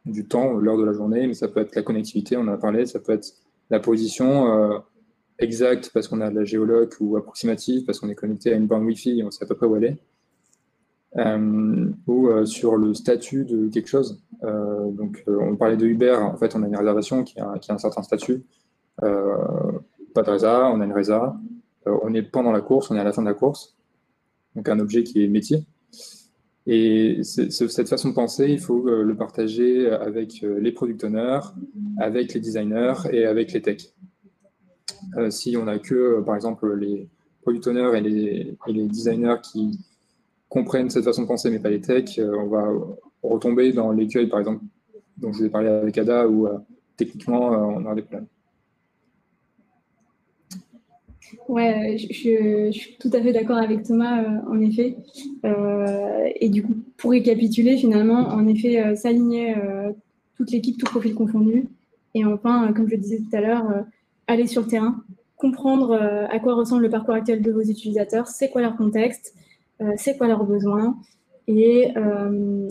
[0.06, 2.58] du temps, l'heure de la journée, mais ça peut être la connectivité, on en a
[2.58, 3.34] parlé, ça peut être
[3.70, 4.82] la position
[5.38, 8.68] exacte parce qu'on a de la géologue ou approximative parce qu'on est connecté à une
[8.68, 9.98] borne Wi-Fi et on sait à peu près où elle est.
[11.18, 14.22] Euh, ou euh, sur le statut de quelque chose.
[14.44, 17.78] Euh, donc, on parlait de Uber, en fait, on a une réservation qui a, un
[17.78, 18.44] certain statut.
[19.00, 21.36] pas de résa, on a une résa.
[21.86, 23.76] on est pendant la course, on est à la fin de la course.
[24.56, 25.66] Donc, un objet qui est métier.
[26.68, 31.40] Et cette façon de penser, il faut le partager avec les product owners,
[32.00, 33.94] avec les designers et avec les techs.
[35.30, 37.08] si on n'a que, par exemple, les
[37.42, 38.02] product owners et
[38.74, 39.80] les designers qui,
[40.50, 42.68] comprennent cette façon de penser, mais pas les techs, euh, on va
[43.24, 44.64] retomber dans l'écueil, par exemple,
[45.18, 46.58] dont je vous ai parlé avec Ada, où euh,
[46.96, 48.28] techniquement, euh, on aura des problèmes.
[51.50, 54.98] Ouais, je, suis tout à fait d'accord avec Thomas, en effet.
[55.44, 59.56] et du coup, pour récapituler, finalement, en effet, s'aligner
[60.36, 61.68] toute l'équipe, tout profil confondu.
[62.14, 63.66] Et enfin, comme je le disais tout à l'heure,
[64.28, 65.04] aller sur le terrain,
[65.36, 69.34] comprendre à quoi ressemble le parcours actuel de vos utilisateurs, c'est quoi leur contexte,
[69.98, 70.98] c'est quoi leurs besoins.
[71.48, 72.70] Et euh,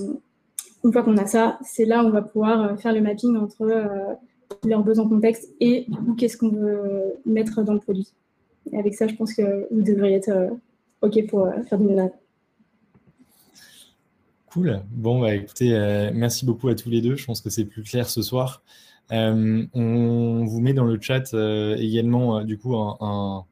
[0.84, 3.36] une fois qu'on a ça, c'est là où on va pouvoir euh, faire le mapping
[3.36, 4.18] entre
[4.64, 5.86] leurs besoins contexte et
[6.18, 8.12] qu'est-ce qu'on veut mettre dans le produit.
[8.72, 10.50] Et avec ça, je pense que vous devriez être
[11.02, 12.10] OK pour faire du ménage.
[14.52, 14.80] Cool.
[14.90, 15.70] Bon, bah, écoutez,
[16.14, 17.16] merci beaucoup à tous les deux.
[17.16, 18.62] Je pense que c'est plus clair ce soir.
[19.10, 21.32] on vous met dans le chat
[21.78, 23.44] également, du coup, un,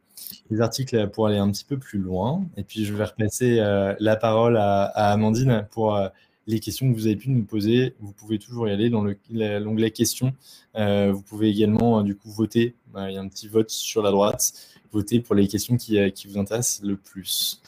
[0.51, 2.45] les articles pour aller un petit peu plus loin.
[2.57, 6.09] Et puis, je vais repasser euh, la parole à, Amandine pour euh,
[6.47, 7.95] les questions que vous avez pu nous poser.
[8.01, 10.35] Vous pouvez toujours y aller dans l'onglet questions.
[10.77, 12.75] Euh, vous pouvez également, du coup, voter.
[12.97, 14.53] il y a un petit vote sur la droite.
[14.93, 17.61] Voter pour les questions qui, qui vous intéressent le plus.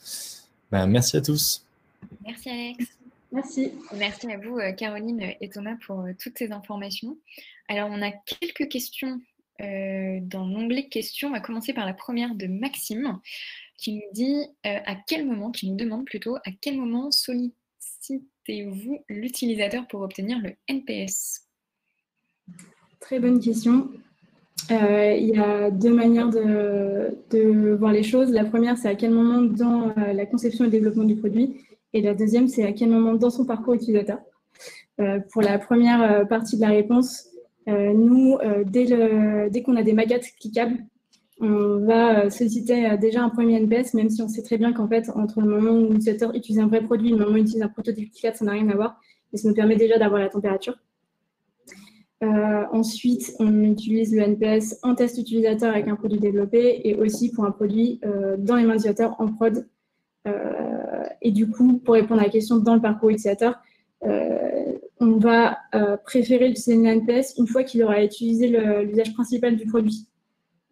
[0.71, 1.65] Ben, merci à tous.
[2.25, 2.85] Merci, Alex.
[3.33, 3.73] Merci.
[3.95, 7.17] Merci à vous, Caroline et Thomas, pour toutes ces informations.
[7.69, 9.21] Alors, on a quelques questions
[9.61, 13.19] euh, dans l'onglet questions, on va commencer par la première de Maxime,
[13.79, 18.99] qui nous dit euh, à quel moment, qui nous demande plutôt à quel moment sollicitez-vous
[19.09, 21.43] l'utilisateur pour obtenir le NPS
[23.01, 23.91] Très bonne question.
[24.71, 28.31] Euh, il y a deux manières de, voir les choses.
[28.31, 31.61] La première, c'est à quel moment dans la conception et le développement du produit.
[31.93, 34.19] Et la deuxième, c'est à quel moment dans son parcours utilisateur.
[35.31, 37.29] pour la première partie de la réponse,
[37.67, 40.79] nous, euh, dès, qu'on a des maquettes cliquables,
[41.41, 44.89] on va euh, solliciter déjà un premier NPS, même si on sait très bien qu'en
[44.89, 47.43] fait, entre le moment où l'utilisateur utilise un vrai produit et le moment où il
[47.43, 49.01] utilise un prototype cliquable, ça n'a rien à voir.
[49.33, 50.77] Mais ça nous permet déjà d'avoir la température.
[52.23, 57.45] ensuite, on utilise le NPS en test utilisateur avec un produit développé et aussi pour
[57.45, 58.01] un produit
[58.39, 59.67] dans les mains utilisateurs en prod.
[61.21, 63.61] et du coup, pour répondre à la question dans le parcours utilisateur,
[65.01, 69.67] on va euh, préférer utiliser une NPS une fois qu'il aura utilisé l'usage principal du
[69.67, 70.07] produit.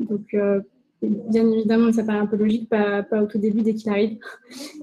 [0.01, 0.61] Donc, euh,
[1.03, 4.19] bien évidemment, ça paraît un peu logique, pas, au tout début dès qu'il arrive.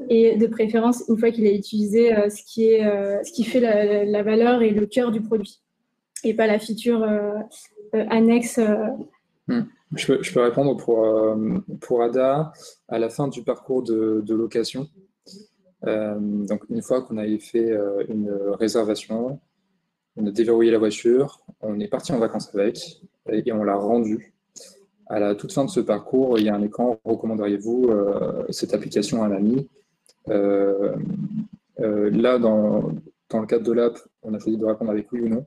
[0.10, 2.84] Et de préférence, une fois qu'il a utilisé euh, ce, qui est,
[3.24, 3.60] ce qui fait
[4.06, 5.60] la, valeur et le cœur du produit,
[6.24, 7.08] et pas la feature
[7.94, 8.60] annexe.
[9.48, 9.62] Hmm.
[9.96, 11.06] Je, peux, répondre pour,
[11.82, 12.54] pour Ada
[12.88, 14.88] à la fin du parcours de location.
[15.88, 19.40] Euh, donc, une fois qu'on avait fait euh, une réservation,
[20.16, 24.34] on a déverrouillé la voiture, on est parti en vacances avec et on l'a rendue.
[25.08, 28.74] À la toute fin de ce parcours, il y a un écran recommanderiez-vous euh, cette
[28.74, 29.68] application à un ami?
[31.78, 32.92] Là, dans,
[33.30, 35.46] dans, le cadre de l'app, on a choisi de répondre avec oui ou non.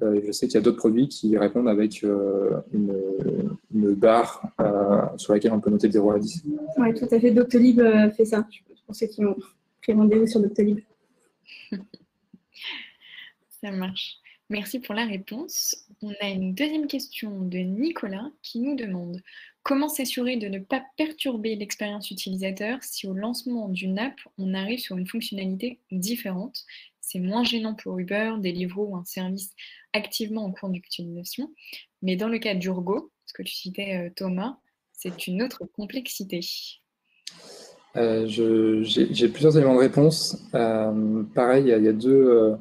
[0.00, 2.94] je sais qu'il y a d'autres produits qui répondent avec une,
[3.74, 4.42] une, barre
[5.16, 6.44] sur laquelle on peut noter de 0 à 10.
[6.78, 7.32] Oui, tout à fait.
[7.32, 7.80] Doctolib
[8.16, 8.46] fait ça
[8.88, 9.36] pour ceux qui ont
[9.82, 10.40] pris rendez-vous sur.
[13.60, 14.16] Ça marche.
[14.48, 15.86] Merci pour la réponse.
[16.00, 19.20] On a une deuxième question de Nicolas qui nous demande
[19.62, 24.78] comment s'assurer de ne pas perturber l'expérience utilisateur si au lancement d'une app, on arrive
[24.78, 26.64] sur une fonctionnalité différente?
[27.02, 29.50] C'est moins gênant pour Uber, Deliveroo ou un service
[29.92, 31.52] activement en cours d'utilisation.
[32.00, 34.58] Mais dans le cas d'Urgo, ce que tu citais euh, Thomas,
[34.92, 36.40] c'est une autre complexité.
[37.98, 40.38] Euh, j'ai plusieurs éléments de réponse.
[40.54, 42.54] Euh, pareil, il y, a, deux,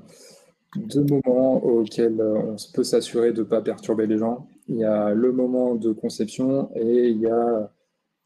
[0.75, 4.47] deux moments auxquels on peut s'assurer de ne pas perturber les gens.
[4.67, 7.71] Il y a le moment de conception et il y a,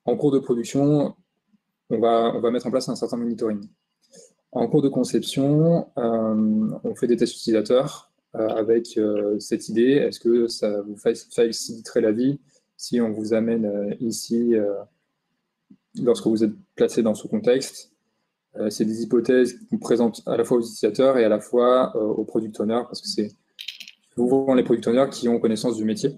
[0.05, 1.15] en cours de production,
[1.89, 3.61] on va mettre en place un certain monitoring.
[4.53, 8.97] En cours de conception, on fait des tests utilisateurs avec
[9.39, 12.39] cette idée, est-ce que ça vous faciliterait la vie
[12.77, 14.55] si on vous amène ici
[15.99, 17.91] lorsque vous êtes placé dans ce contexte.
[18.57, 21.95] Euh, c'est des hypothèses qu'on présente à la fois aux utilisateurs et à la fois
[21.95, 23.31] euh, aux product owners, parce que c'est
[24.13, 26.15] souvent les product owners qui ont connaissance du métier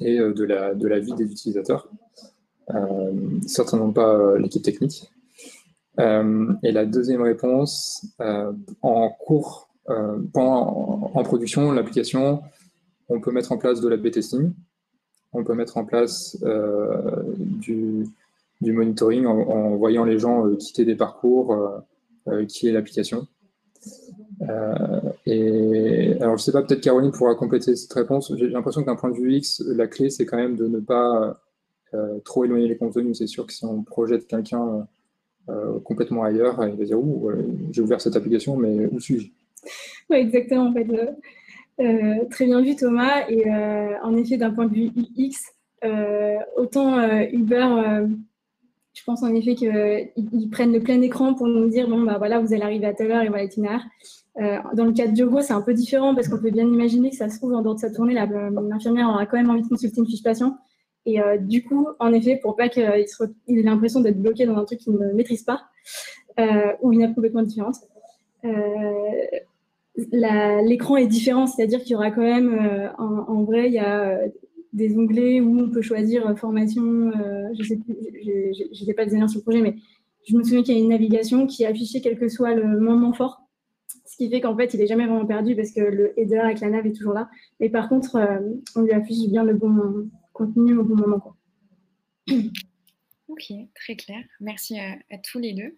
[0.00, 1.88] et euh, de, la, de la vie des utilisateurs,
[3.46, 5.10] certainement pas l'équipe technique.
[5.98, 8.06] et la deuxième réponse,
[8.82, 12.42] en cours, en, production, l'application,
[13.08, 14.52] on peut mettre en place de la B-testing,
[15.32, 16.36] on peut mettre en place
[17.38, 18.06] du,
[18.60, 21.78] du monitoring en, voyant les gens euh, quitter des parcours, euh,
[22.28, 23.26] euh, qui est l'application.
[25.26, 28.32] et alors, je ne sais pas, peut-être Caroline pourra compléter cette réponse.
[28.36, 30.80] J'ai l'impression que d'un point de vue X, la clé, c'est quand même de ne
[30.80, 31.40] pas
[32.24, 33.18] trop éloigner les contenus.
[33.18, 34.86] C'est sûr que si on projette quelqu'un
[35.84, 37.30] complètement ailleurs, il va dire Ouh,
[37.72, 39.28] j'ai ouvert cette application, mais où suis-je?
[40.10, 40.66] Oui, exactement.
[40.66, 40.86] En fait.
[42.30, 43.28] très bien vu, Thomas.
[43.28, 45.46] Et en effet, d'un point de vue X,
[46.56, 47.00] autant
[47.32, 48.06] Uber
[48.98, 52.40] je pense en effet qu'ils prennent le plein écran pour nous dire bon, bah voilà,
[52.40, 53.84] vous allez arriver à telle heure et voilà l'itinéraire.
[54.40, 57.10] Euh, dans le cas de Diogo, c'est un peu différent parce qu'on peut bien imaginer
[57.10, 59.68] que ça se trouve en dehors de sa tournée, l'infirmière aura quand même envie de
[59.68, 60.58] consulter une fiche patient.
[61.06, 63.06] Et euh, du coup, en effet, pour pas qu'il ait
[63.48, 65.62] l'impression d'être bloqué dans un truc qu'il ne maîtrise pas
[66.40, 67.76] euh, ou une app complètement différente,
[70.12, 74.18] l'écran est différent, c'est-à-dire qu'il y aura quand même, en, vrai, il y a
[74.72, 79.16] des onglets où on peut choisir euh, formation, euh, je sais je n'ai pas des
[79.28, 79.76] sur le projet, mais
[80.28, 83.12] je me souviens qu'il y a une navigation qui affichait quel que soit le moment
[83.12, 83.42] fort,
[84.04, 86.60] ce qui fait qu'en fait, il n'est jamais vraiment perdu parce que le header avec
[86.60, 87.30] la nav est toujours là.
[87.60, 88.38] Mais par contre, euh,
[88.76, 91.34] on lui affiche bien le bon contenu au bon moment.
[93.28, 94.24] Ok, très clair.
[94.40, 95.76] Merci à tous les deux.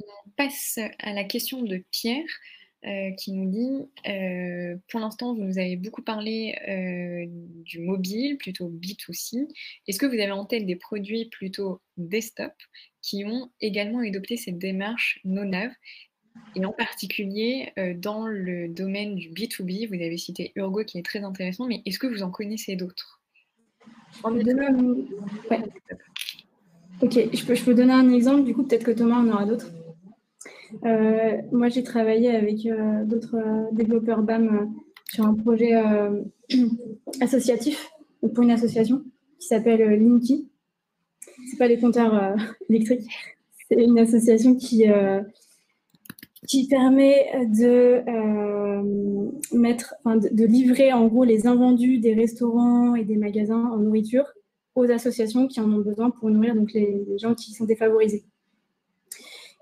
[0.00, 2.26] On passe à la question de Pierre.
[2.86, 7.26] Euh, qui nous dit euh, Pour l'instant, vous nous avez beaucoup parlé euh,
[7.64, 9.48] du mobile, plutôt B2C.
[9.88, 12.52] Est-ce que vous avez en tête des produits plutôt desktop
[13.02, 15.72] qui ont également adopté cette démarche no-nav
[16.54, 21.24] et en particulier dans le domaine du B2B, vous avez cité Urgo qui est très
[21.24, 23.20] intéressant, mais est-ce que vous en connaissez d'autres?
[27.02, 29.46] Ok, je peux, je peux donner un exemple, du coup peut-être que Thomas en aura
[29.46, 29.68] d'autres.
[30.84, 34.74] Euh, moi, j'ai travaillé avec euh, d'autres euh, développeurs BAM
[35.10, 35.72] sur un projet
[37.20, 39.02] associatif, pour une association
[39.38, 40.50] qui s'appelle Linky.
[41.50, 42.36] Ce pas les compteurs
[42.68, 43.08] électriques,
[43.68, 44.84] c'est une association qui,
[46.46, 48.02] qui permet de,
[49.56, 54.26] mettre, de, de, livrer en gros les invendus des restaurants et des magasins en nourriture
[54.74, 58.24] aux associations qui en ont besoin pour nourrir donc, les gens qui sont défavorisés.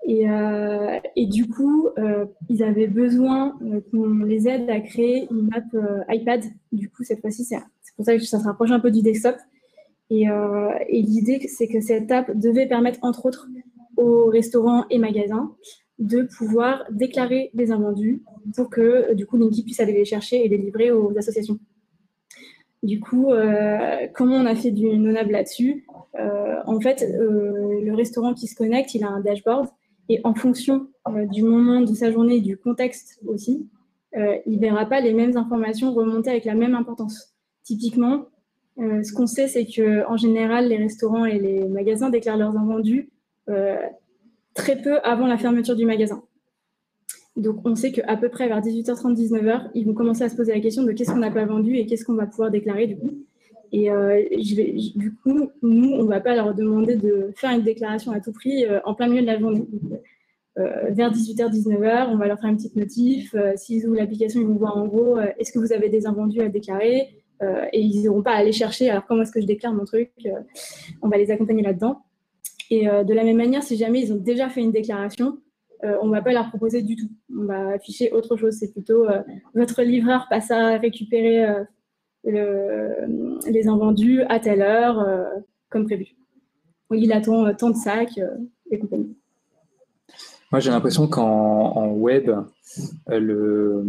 [0.07, 5.49] Euh, et, du coup, euh, ils avaient besoin euh, qu'on les aide à créer une
[5.53, 5.65] app
[6.09, 6.43] iPad.
[6.71, 7.59] Du coup, cette fois-ci, c'est
[7.95, 9.35] pour ça que ça se rapproche un peu du desktop.
[10.09, 10.25] Et,
[10.89, 13.47] l'idée, c'est que cette app devait permettre, entre autres,
[13.97, 15.51] aux restaurants et magasins
[15.99, 18.21] de pouvoir déclarer les invendus
[18.55, 21.59] pour que, du coup, Linky puisse aller les chercher et les livrer aux associations.
[22.83, 23.33] Du coup,
[24.13, 29.03] comment on a fait du nonable là-dessus En fait, le restaurant qui se connecte, il
[29.03, 29.67] a un dashboard
[30.09, 33.67] et en fonction euh, du moment de sa journée et du contexte aussi,
[34.15, 37.35] euh, il ne verra pas les mêmes informations remonter avec la même importance.
[37.63, 38.27] Typiquement,
[38.79, 43.09] euh, ce qu'on sait, c'est qu'en général, les restaurants et les magasins déclarent leurs invendus
[44.53, 46.21] très peu avant la fermeture du magasin.
[47.37, 50.53] Donc, on sait qu'à peu près vers 18h30, 19h, ils vont commencer à se poser
[50.53, 52.97] la question de qu'est-ce qu'on n'a pas vendu et qu'est-ce qu'on va pouvoir déclarer du
[52.97, 53.11] coup.
[53.71, 54.23] Et euh,
[54.95, 58.31] du coup, nous, on ne va pas leur demander de faire une déclaration à tout
[58.31, 59.65] prix euh, en plein milieu de la journée.
[60.57, 63.35] Euh, vers 18h, 19h, on va leur faire une petite notif.
[63.55, 66.49] S'ils ouvrent l'application, ils vont voir en gros est-ce que vous avez des invendus à
[66.49, 67.09] déclarer
[67.73, 70.11] Et ils n'auront pas à aller chercher alors comment est-ce que je déclare mon truc
[71.03, 72.01] On va les accompagner là-dedans.
[72.71, 75.37] Et de la même manière, si jamais ils ont déjà fait une déclaration,
[75.83, 77.11] on ne va pas leur proposer du tout.
[77.37, 78.55] On va afficher autre chose.
[78.55, 79.05] C'est plutôt
[79.53, 81.45] votre livreur passe à récupérer
[82.31, 85.05] les invendus à telle heure,
[85.69, 86.15] comme prévu.
[86.91, 88.19] Il attend tant de sacs
[88.71, 89.15] et compagnie.
[90.51, 93.83] Moi, j'ai l'impression qu'en web, euh, le,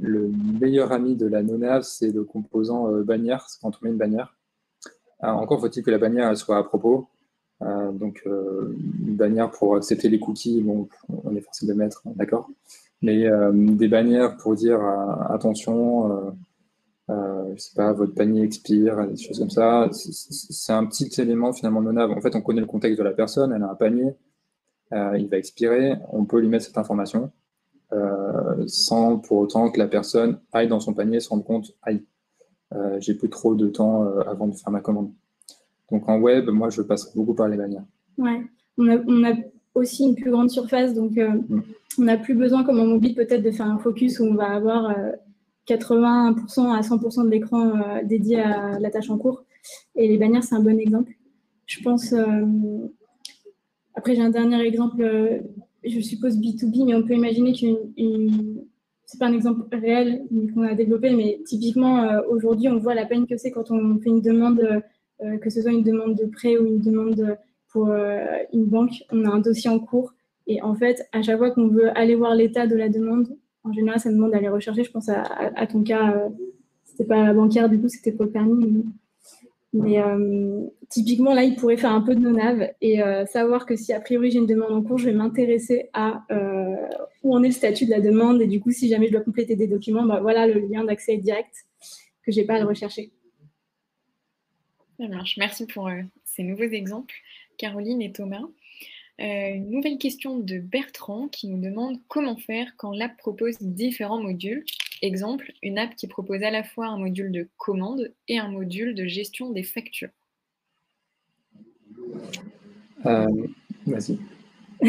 [0.00, 3.96] le, meilleur ami de la nonav, c'est le composant euh, bannière, quand on met une
[3.96, 4.36] bannière.
[5.20, 7.08] encore faut-il que la bannière soit à propos.
[7.62, 12.48] Euh, donc, une bannière pour accepter les cookies, bon, on est forcé de mettre, d'accord.
[13.02, 14.80] Mais des bannières pour dire
[15.28, 16.34] attention,
[17.08, 21.80] je sais pas, votre panier expire, des choses comme ça, c'est un petit élément finalement
[21.80, 24.14] non En fait, on connaît le contexte de la personne, elle a un panier,
[24.92, 27.32] euh, il va expirer, on peut lui mettre cette information
[27.92, 31.72] euh, sans pour autant que la personne aille dans son panier et se rende compte,
[31.82, 32.04] aïe,
[32.74, 35.10] euh, j'ai plus trop de temps avant de faire ma commande.
[35.90, 37.84] Donc en web, moi, je passe beaucoup par les bannières.
[38.18, 38.42] Ouais,
[38.78, 39.32] on a,
[39.74, 41.62] aussi une plus grande surface, donc mm.
[41.98, 44.48] on n'a plus besoin, comme en mobile, peut-être de faire un focus où on va
[44.48, 44.94] avoir
[45.66, 49.44] 80% à 100% de l'écran dédié à la tâche en cours.
[49.94, 51.12] Et les bannières, c'est un bon exemple.
[51.66, 52.14] Je pense,
[53.96, 55.38] après, j'ai un dernier exemple, euh,
[55.82, 58.64] je suppose B2B, mais on peut imaginer qu'une.
[59.06, 63.06] C'est pas un exemple réel qu'on a développé, mais typiquement, euh, aujourd'hui, on voit la
[63.06, 64.60] peine que c'est quand on fait une demande,
[65.22, 67.88] euh, que ce soit une demande de prêt ou une demande pour
[68.52, 69.04] une banque.
[69.10, 70.12] On a un dossier en cours.
[70.46, 73.28] Et en fait, à chaque fois qu'on veut aller voir l'état de la demande,
[73.66, 74.84] en général, ça demande d'aller rechercher.
[74.84, 76.28] Je pense à, ton cas,
[76.84, 78.84] c'était pas bancaire, du coup, c'était pour le permis.
[79.72, 83.76] Mais euh, typiquement, là, il pourrait faire un peu de non-nav et euh, savoir que
[83.76, 86.76] si a priori j'ai une demande en cours, je vais m'intéresser à euh,
[87.22, 88.40] où en est le statut de la demande.
[88.40, 91.16] Et du coup, si jamais je dois compléter des documents, bah, voilà le lien d'accès
[91.16, 91.66] direct
[92.22, 93.10] que je n'ai pas à le rechercher.
[94.98, 95.36] Ça marche.
[95.36, 95.90] Merci pour
[96.24, 97.14] ces nouveaux exemples,
[97.58, 98.42] Caroline et Thomas.
[99.18, 104.64] Une nouvelle question de Bertrand qui nous demande comment faire quand l'app propose différents modules
[105.02, 108.94] Exemple, une app qui propose à la fois un module de commande et un module
[108.94, 110.08] de gestion des factures.
[113.04, 113.26] Euh,
[113.86, 114.18] vas-y.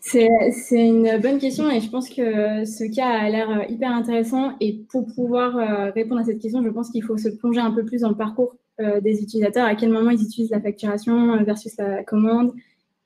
[0.00, 0.28] c'est
[0.72, 4.56] une bonne question et je pense que ce cas a l'air hyper intéressant.
[4.60, 7.70] Et pour pouvoir euh, répondre à cette question, je pense qu'il faut se plonger un
[7.70, 11.42] peu plus dans le parcours euh, des utilisateurs, à quel moment ils utilisent la facturation
[11.44, 12.52] versus la commande,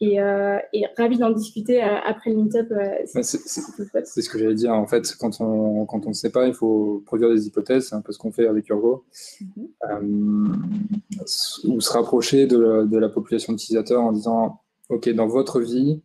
[0.03, 2.67] euh, et, ravi d'en discuter euh, après le meet-up.
[2.73, 4.73] Euh, c'est ce que j'allais dire.
[4.75, 7.89] En fait, quand on quand ne sait pas, il faut produire des hypothèses.
[7.89, 9.05] C'est un peu ce qu'on fait avec Urgo.
[9.41, 10.63] Mhm.
[11.65, 16.01] ou se rapprocher de la, de la population d'utilisateurs en disant OK, dans votre vie,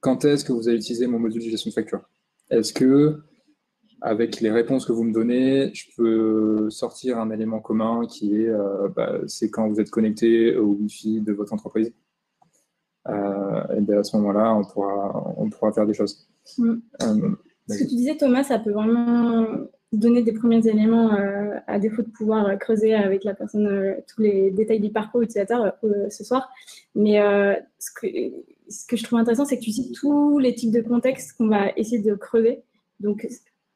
[0.00, 2.08] quand est-ce que vous allez utiliser mon module de gestion de facture?
[2.50, 3.22] Est-ce que,
[4.02, 8.50] avec les réponses que vous me donnez, je peux sortir un élément commun qui est
[8.96, 11.92] bah, c'est quand vous êtes connecté au Wi-Fi de votre entreprise
[13.08, 16.26] euh, et bien à ce moment-là, on pourra, on pourra faire des choses.
[16.58, 16.74] Mm.
[17.02, 17.30] Euh,
[17.68, 19.46] ce que tu disais, Thomas, ça peut vraiment
[19.92, 24.50] donner des premiers éléments euh, à défaut de pouvoir creuser avec la personne tous les
[24.50, 25.74] détails du parcours utilisateur
[26.08, 26.48] ce soir.
[26.94, 27.20] Mais
[27.78, 28.06] ce, que,
[28.68, 31.48] ce que je trouve intéressant, c'est que tu cites tous les types de contextes qu'on
[31.48, 32.62] va essayer de creuser.
[33.00, 33.26] Donc,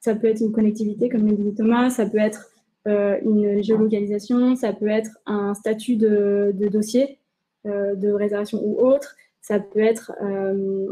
[0.00, 2.50] ça peut être une connectivité, comme le dit Thomas, ça peut être
[2.86, 7.18] une géolocalisation, ça peut être un statut de, de dossier,
[7.66, 9.16] euh, de réservation ou autre.
[9.40, 10.86] Ça peut être euh,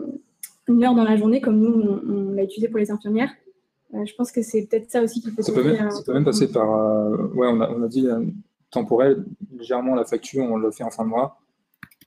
[0.67, 3.31] une heure dans la journée, comme nous, on, l'a utilisé pour les infirmières.
[3.95, 5.43] Euh, je pense que c'est peut-être ça aussi qu'il faut...
[5.43, 6.69] Ça peut, même, ça peut même passer par...
[7.37, 8.09] ouais, on a, on a dit
[8.73, 9.25] temporel.
[9.57, 11.39] Légèrement, la facture, on le fait en fin de mois.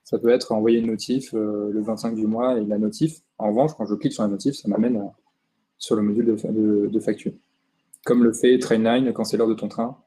[0.04, 3.20] Ça peut être envoyer une notif le 25 du mois et la notif.
[3.38, 5.02] En revanche, quand je clique sur la notif, ça m'amène
[5.78, 7.34] sur le module de, de, facture.
[8.06, 9.98] Comme le fait Trainline quand c'est l'heure de ton train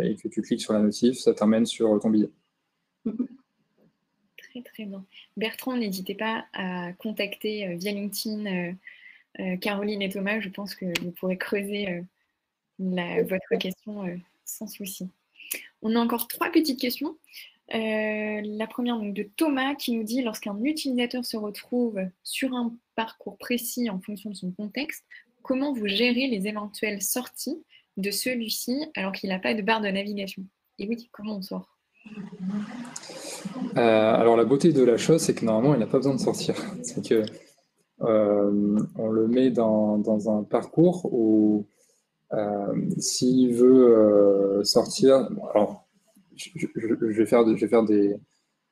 [0.00, 2.30] et que tu cliques sur la notif, ça t'amène sur ton billet.
[4.52, 5.04] Très, très bien.
[5.36, 8.72] Bertrand, n'hésitez pas à contacter euh, via LinkedIn euh,
[9.40, 10.40] euh, Caroline et Thomas.
[10.40, 12.02] Je pense que vous pourrez creuser
[12.78, 14.04] votre question
[14.44, 15.08] sans souci.
[15.82, 17.16] On a encore trois petites questions.
[17.70, 23.38] la première donc, de Thomas qui nous dit lorsqu'un utilisateur se retrouve sur un parcours
[23.38, 25.04] précis en fonction de son contexte,
[25.42, 27.62] comment vous gérez les éventuelles sorties
[27.96, 30.44] de celui-ci alors qu'il n'a pas de barre de navigation?
[30.78, 31.78] Et oui, comment on sort?
[33.76, 36.20] Euh, alors la beauté de la chose, c'est que normalement, il n'a pas besoin de
[36.20, 36.56] sortir.
[36.82, 37.24] C'est que
[38.02, 41.66] euh, on le met dans, un parcours où
[42.32, 45.86] euh, s'il veut sortir, alors
[46.36, 48.18] je vais faire des,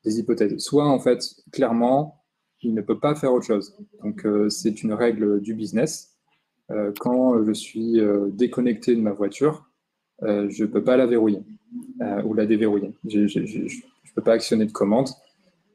[0.04, 0.58] hypothèses.
[0.58, 2.19] Soit en fait, clairement,
[2.62, 3.76] il ne peut pas faire autre chose.
[4.02, 6.16] Donc c'est une règle du business.
[6.98, 8.00] quand je suis
[8.32, 9.66] déconnecté de ma voiture,
[10.22, 11.42] je ne peux pas la verrouiller
[12.24, 15.08] ou la déverrouiller je ne peux pas actionner de commande.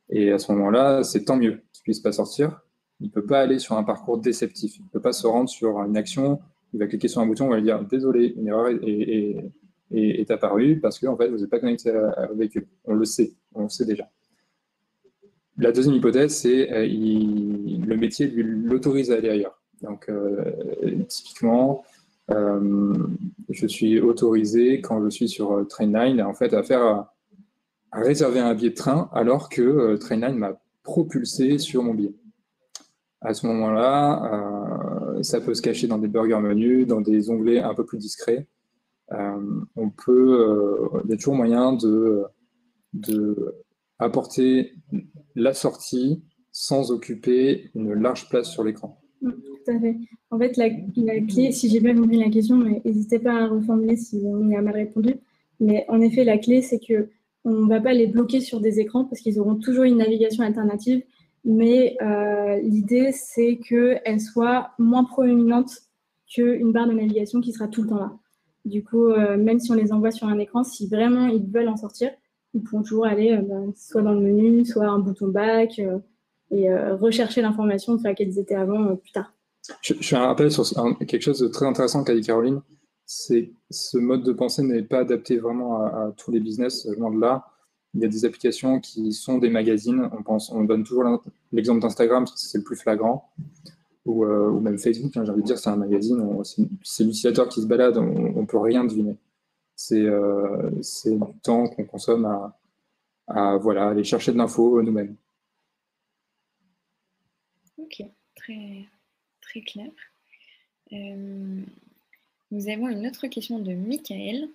[0.10, 2.62] Et à ce moment-là, c'est tant mieux qu'il ne puisse pas sortir.
[3.00, 4.78] il ne peut pas aller sur un parcours déceptif.
[4.78, 6.40] Il ne peut pas se rendre sur une action,
[6.74, 10.80] il va cliquer sur un bouton, on va lui dire désolé, une erreur est, apparue
[10.82, 12.68] parce que en fait, vous n'êtes pas connecté au véhicule.
[12.84, 14.10] On le sait, on le sait déjà.
[15.58, 19.62] La deuxième hypothèse, c'est euh, le métier lui l'autorise à aller ailleurs.
[19.82, 20.52] Donc, euh,
[21.08, 21.84] typiquement,
[22.32, 22.94] euh,
[23.50, 27.06] je suis autorisé quand je suis sur Trainline en fait à faire
[27.94, 32.16] réserver un billet de train alors que Trainline m'a propulsé sur mon billet.
[33.22, 37.74] À ce moment-là, ça peut se cacher dans des burger menus, dans des onglets un
[37.74, 38.46] peu plus discrets.
[39.10, 42.26] on peut, il y a toujours moyen de
[44.00, 44.74] apporter
[45.36, 46.22] la sortie
[46.52, 49.02] sans occuper une large place sur l'écran.
[49.22, 49.98] Tout à fait.
[50.32, 54.22] En fait, la, clé, si j'ai bien compris la question, n'hésitez pas à reformuler si
[54.24, 55.16] on y a mal répondu.
[55.60, 57.10] Mais en effet, la clé, c'est que
[57.46, 60.44] on ne va pas les bloquer sur des écrans parce qu'ils auront toujours une navigation
[60.44, 61.04] alternative.
[61.44, 65.72] Mais euh, l'idée, c'est qu'elle soit moins proéminente
[66.28, 68.14] qu'une barre de navigation qui sera tout le temps là.
[68.66, 71.68] Du coup, euh, même si on les envoie sur un écran, si vraiment ils veulent
[71.68, 72.10] en sortir,
[72.56, 76.00] ils pourront toujours aller euh, ben, soit dans le menu, soit un bouton back euh,
[76.52, 79.34] et euh, rechercher l'information sur laquelle ils étaient avant plus tard.
[79.82, 80.64] Je, fais un rappel sur
[81.08, 82.62] quelque chose de très intéressant qu'a dit Caroline.
[83.06, 86.88] C'est ce mode de pensée n'est pas adapté vraiment à, tous les business.
[86.98, 87.46] Loin de là,
[87.94, 90.08] il y a des applications qui sont des magazines.
[90.18, 93.32] On pense, on donne toujours l'exemple d'Instagram parce que c'est le plus flagrant,
[94.06, 94.26] ou,
[94.60, 95.18] même Facebook.
[95.18, 96.24] Hein, j'ai envie de dire, c'est un magazine.
[96.84, 97.98] C'est l'utilisateur qui se balade.
[97.98, 99.18] On, ne peut rien deviner.
[99.92, 102.26] Euh, c'est du temps qu'on consomme
[103.28, 105.16] à, voilà, aller chercher de l'info nous-mêmes.
[107.78, 108.04] Ok,
[108.36, 108.86] très,
[109.42, 109.92] très clair.
[110.94, 111.62] Euh,
[112.52, 114.48] nous avons une autre question de Michael,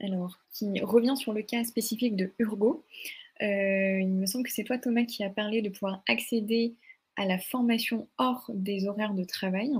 [0.00, 2.84] alors, qui revient sur le cas spécifique de Urgo.
[3.42, 6.74] Euh, il me semble que c'est toi, Thomas, qui a parlé de pouvoir accéder
[7.16, 9.72] à la formation hors des horaires de travail.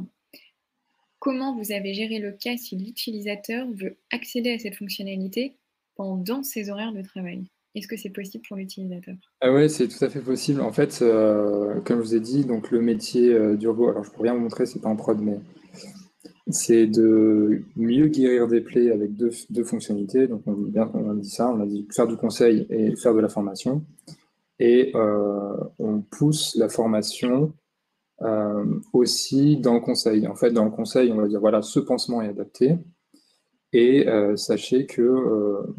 [1.27, 5.57] Comment vous avez géré le cas si l'utilisateur veut accéder à cette fonctionnalité
[5.97, 7.51] pendant ses horaires de travail?
[7.75, 9.17] Est-ce que c'est possible pour l'utilisateur?
[9.41, 10.61] Ah Oui, c'est tout à fait possible.
[10.61, 14.11] En fait, euh, comme je vous ai dit, donc le métier euh, d'Urbo, alors je
[14.13, 15.41] pourrais bien vous montrer, c'est pas en prod, mais
[16.49, 20.29] c'est de mieux guérir des plaies avec deux, fonctionnalités.
[20.29, 23.29] Donc on, a dit ça, on a dit faire du conseil et faire de la
[23.29, 23.83] formation.
[24.61, 27.53] Et euh, on pousse la formation
[28.93, 30.27] aussi dans le conseil.
[30.27, 32.79] En fait, dans le conseil, on va dire voilà, ce pansement est adapté.
[33.73, 35.75] Et euh, sachez que euh,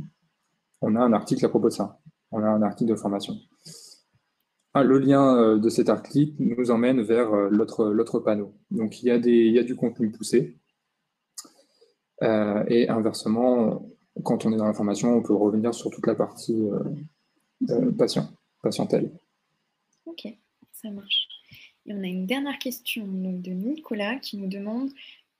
[0.81, 1.99] on a un article à propos de ça.
[2.31, 3.35] On a un article de formation.
[4.73, 8.53] Ah, le lien de cet article nous emmène vers l'autre panneau.
[8.69, 10.59] Donc il y, a du contenu poussé.
[12.21, 13.89] et inversement,
[14.23, 16.69] quand on est dans la formation, on peut revenir sur toute la partie
[17.97, 18.29] patient,
[18.61, 19.11] patientèle.
[20.05, 20.27] Ok,
[20.73, 21.26] ça marche.
[21.87, 24.91] Et on a une dernière question de Nicolas qui nous demande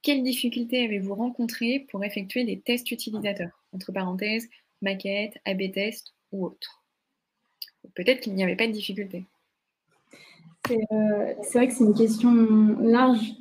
[0.02, 3.64] quelles difficultés avez-vous rencontrées pour effectuer des tests utilisateurs?
[3.74, 4.48] Entre parenthèses,
[4.82, 6.84] maquette, AB test ou autre.
[7.94, 9.26] Peut-être qu'il n'y avait pas de difficultés.
[10.72, 12.32] Euh, c'est vrai que c'est une question
[12.80, 13.34] large.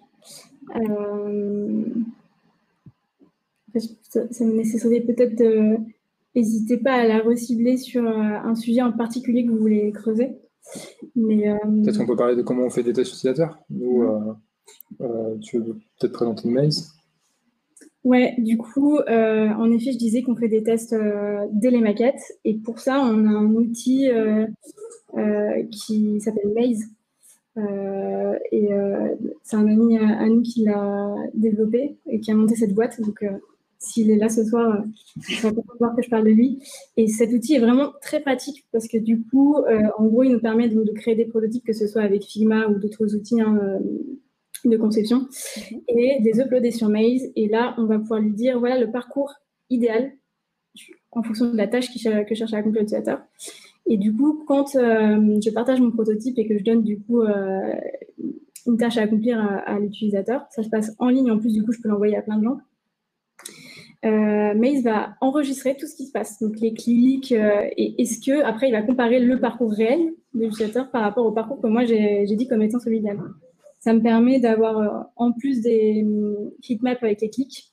[0.75, 1.85] Euh,
[4.09, 5.77] ça, me nécessiterait peut-être de.
[6.35, 10.33] N'hésitez pas à la recibler sur euh, un sujet en particulier que vous voulez creuser.
[11.17, 13.59] Euh, peut-être qu'on peut parler de comment on fait des tests utilisateurs.
[13.71, 14.35] Nous, euh,
[15.01, 16.93] euh, tu veux peut-être présenter Maze?
[18.05, 20.95] Ouais, du coup, en effet, je disais qu'on fait des tests
[21.53, 22.39] dès les maquettes.
[22.45, 24.09] Et pour ça, on a un outil
[25.73, 26.85] qui s'appelle Maze.
[28.53, 28.69] et
[29.43, 33.01] c'est un ami à, nous qui l'a développé et qui a monté cette boîte.
[33.01, 33.25] Donc,
[33.79, 34.83] s'il est là ce soir,
[35.29, 36.59] je vais voir que je parle de lui.
[36.97, 40.33] Et cet outil est vraiment très pratique parce que du coup, euh, en gros, il
[40.33, 43.59] nous permet de, créer des prototypes, que ce soit avec Figma ou d'autres outils hein,
[43.63, 43.79] euh,
[44.65, 45.29] de conception,
[45.89, 47.31] et des uploader sur Maze.
[47.37, 49.35] Et là, on va pouvoir lui dire, voilà le parcours
[49.71, 50.13] idéal
[51.13, 53.21] en fonction de la tâche que cherche à accomplir l'utilisateur.
[53.87, 57.23] Et du coup, quand euh, je partage mon prototype et que je donne du coup
[57.23, 61.31] une tâche à accomplir à, à l'utilisateur, ça se passe en ligne.
[61.31, 62.59] En plus, du coup, je peux l'envoyer à plein de gens.
[64.05, 68.01] Euh, mais il va enregistrer tout ce qui se passe, donc les clics, euh, et
[68.03, 71.61] est-ce que après il va comparer le parcours réel de l'utilisateur par rapport au parcours
[71.61, 73.19] que moi j'ai dit comme étant celui d'elle.
[73.81, 76.07] Ça me permet d'avoir euh, en plus des
[76.69, 77.73] heatmaps avec les clics.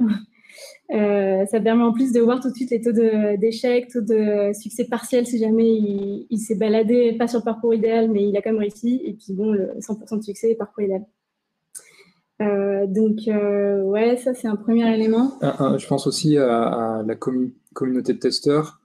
[0.90, 4.84] ça permet en plus de voir tout de suite les taux d'échec, taux de succès
[4.84, 5.68] partiel si jamais
[6.30, 9.00] il, s'est baladé, pas sur le parcours idéal, mais il a quand même réussi.
[9.04, 11.04] Et puis bon, le 100% de succès, parcours idéal.
[12.40, 15.38] Euh, donc, euh, ouais, ça, c'est un premier élément.
[15.42, 18.80] je pense aussi à, la communauté de testeurs.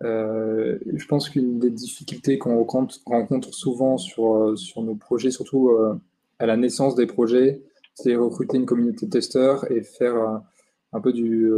[0.00, 5.70] je pense qu'une des difficultés qu'on rencontre, souvent sur, sur nos projets, surtout
[6.38, 7.62] à la naissance des projets,
[7.94, 10.42] c'est recruter une communauté de testeurs et faire
[10.92, 11.50] un peu du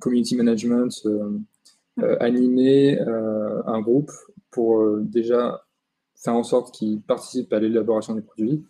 [0.00, 1.08] community management,
[2.20, 4.10] animer un groupe
[4.50, 5.64] pour déjà
[6.16, 8.62] faire en sorte qu'ils participent à l'élaboration des produits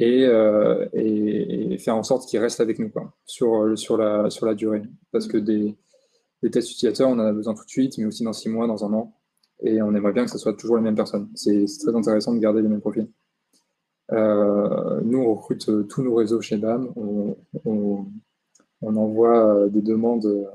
[0.00, 4.54] euh, et, faire en sorte qu'ils restent avec nous quoi, sur, sur, la, sur la
[4.54, 4.82] durée.
[5.12, 5.76] Parce que des,
[6.50, 8.84] tests utilisateurs, on en a besoin tout de suite, mais aussi dans six mois, dans
[8.84, 9.14] un an.
[9.60, 11.28] Et on aimerait bien que ce soit toujours les mêmes personnes.
[11.34, 13.08] C'est très intéressant de garder les mêmes profils.
[14.12, 16.92] Euh, nous, on recrute euh, tous nos réseaux chez BAM.
[16.96, 18.06] On, on,
[18.80, 20.48] on envoie des demandes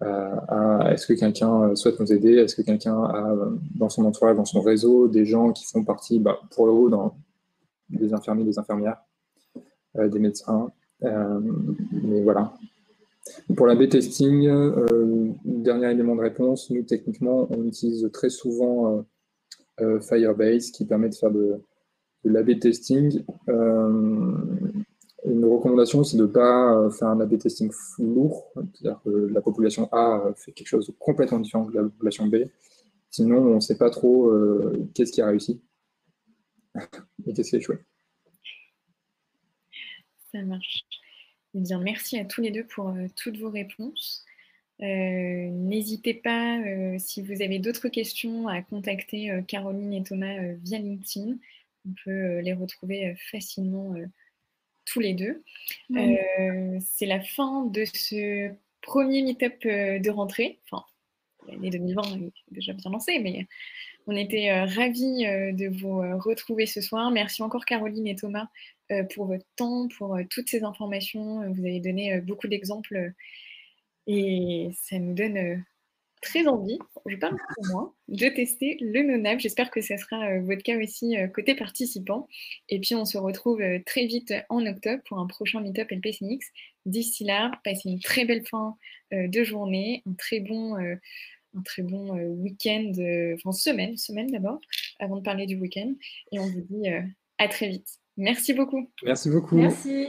[0.00, 3.36] à, est-ce que quelqu'un souhaite nous aider, est-ce que quelqu'un a
[3.74, 6.88] dans son entourage, dans son réseau, des gens qui font partie, bah, pour le haut,
[6.88, 7.18] dans,
[7.90, 9.02] des infirmiers, des infirmières,
[9.96, 10.70] euh, des médecins.
[11.02, 11.40] Euh,
[11.92, 12.54] mais voilà.
[13.56, 19.04] Pour la B-testing, euh, dernier élément de réponse, nous techniquement, on utilise très souvent
[19.78, 21.62] Firebase qui permet de faire de,
[22.24, 23.22] de l'AB testing.
[23.48, 29.88] une recommandation, c'est de ne pas faire un AB testing lourd, c'est-à-dire que la population
[29.92, 32.36] A fait quelque chose de complètement différent de la population B.
[33.10, 34.30] Sinon, on ne sait pas trop
[34.94, 35.62] qu'est-ce qui a réussi.
[37.26, 37.76] et qu'est-ce qui a échoué.
[40.32, 40.84] Ça marche.
[41.54, 44.24] Eh bien, merci à tous les deux pour euh, toutes vos réponses.
[44.80, 50.78] Euh, n'hésitez pas, euh, si vous avez d'autres questions, à contacter Caroline et Thomas via
[50.78, 51.36] LinkedIn.
[51.88, 53.94] On peut les retrouver facilement
[54.84, 55.42] tous les deux.
[55.90, 58.50] C'est la fin de ce
[58.82, 60.60] premier meet-up de rentrée.
[60.64, 60.84] Enfin,
[61.48, 63.46] l'année 2020 est déjà bien lancée, mais
[64.10, 67.12] on était euh, ravis euh, de vous euh, retrouver ce soir.
[67.12, 68.48] Merci encore Caroline et Thomas
[69.14, 71.48] pour votre temps, pour toutes ces informations.
[71.52, 73.12] Vous avez donné beaucoup d'exemples
[74.08, 75.64] et ça nous donne
[76.22, 79.38] très envie, je parle pour moi, de tester le NoNav.
[79.38, 82.26] J'espère que ce sera votre cas aussi côté participant.
[82.68, 86.48] Et puis on se retrouve très vite en octobre pour un prochain Meetup LPCNX.
[86.84, 88.76] D'ici là, passez une très belle fin
[89.12, 90.74] de journée, un très bon
[91.56, 94.60] un très bon euh, week-end, euh, enfin semaine, semaine d'abord,
[94.98, 95.92] avant de parler du week-end.
[96.32, 97.02] Et on vous dit euh,
[97.38, 97.88] à très vite.
[98.16, 98.90] Merci beaucoup.
[99.04, 99.56] Merci beaucoup.
[99.56, 100.08] Merci.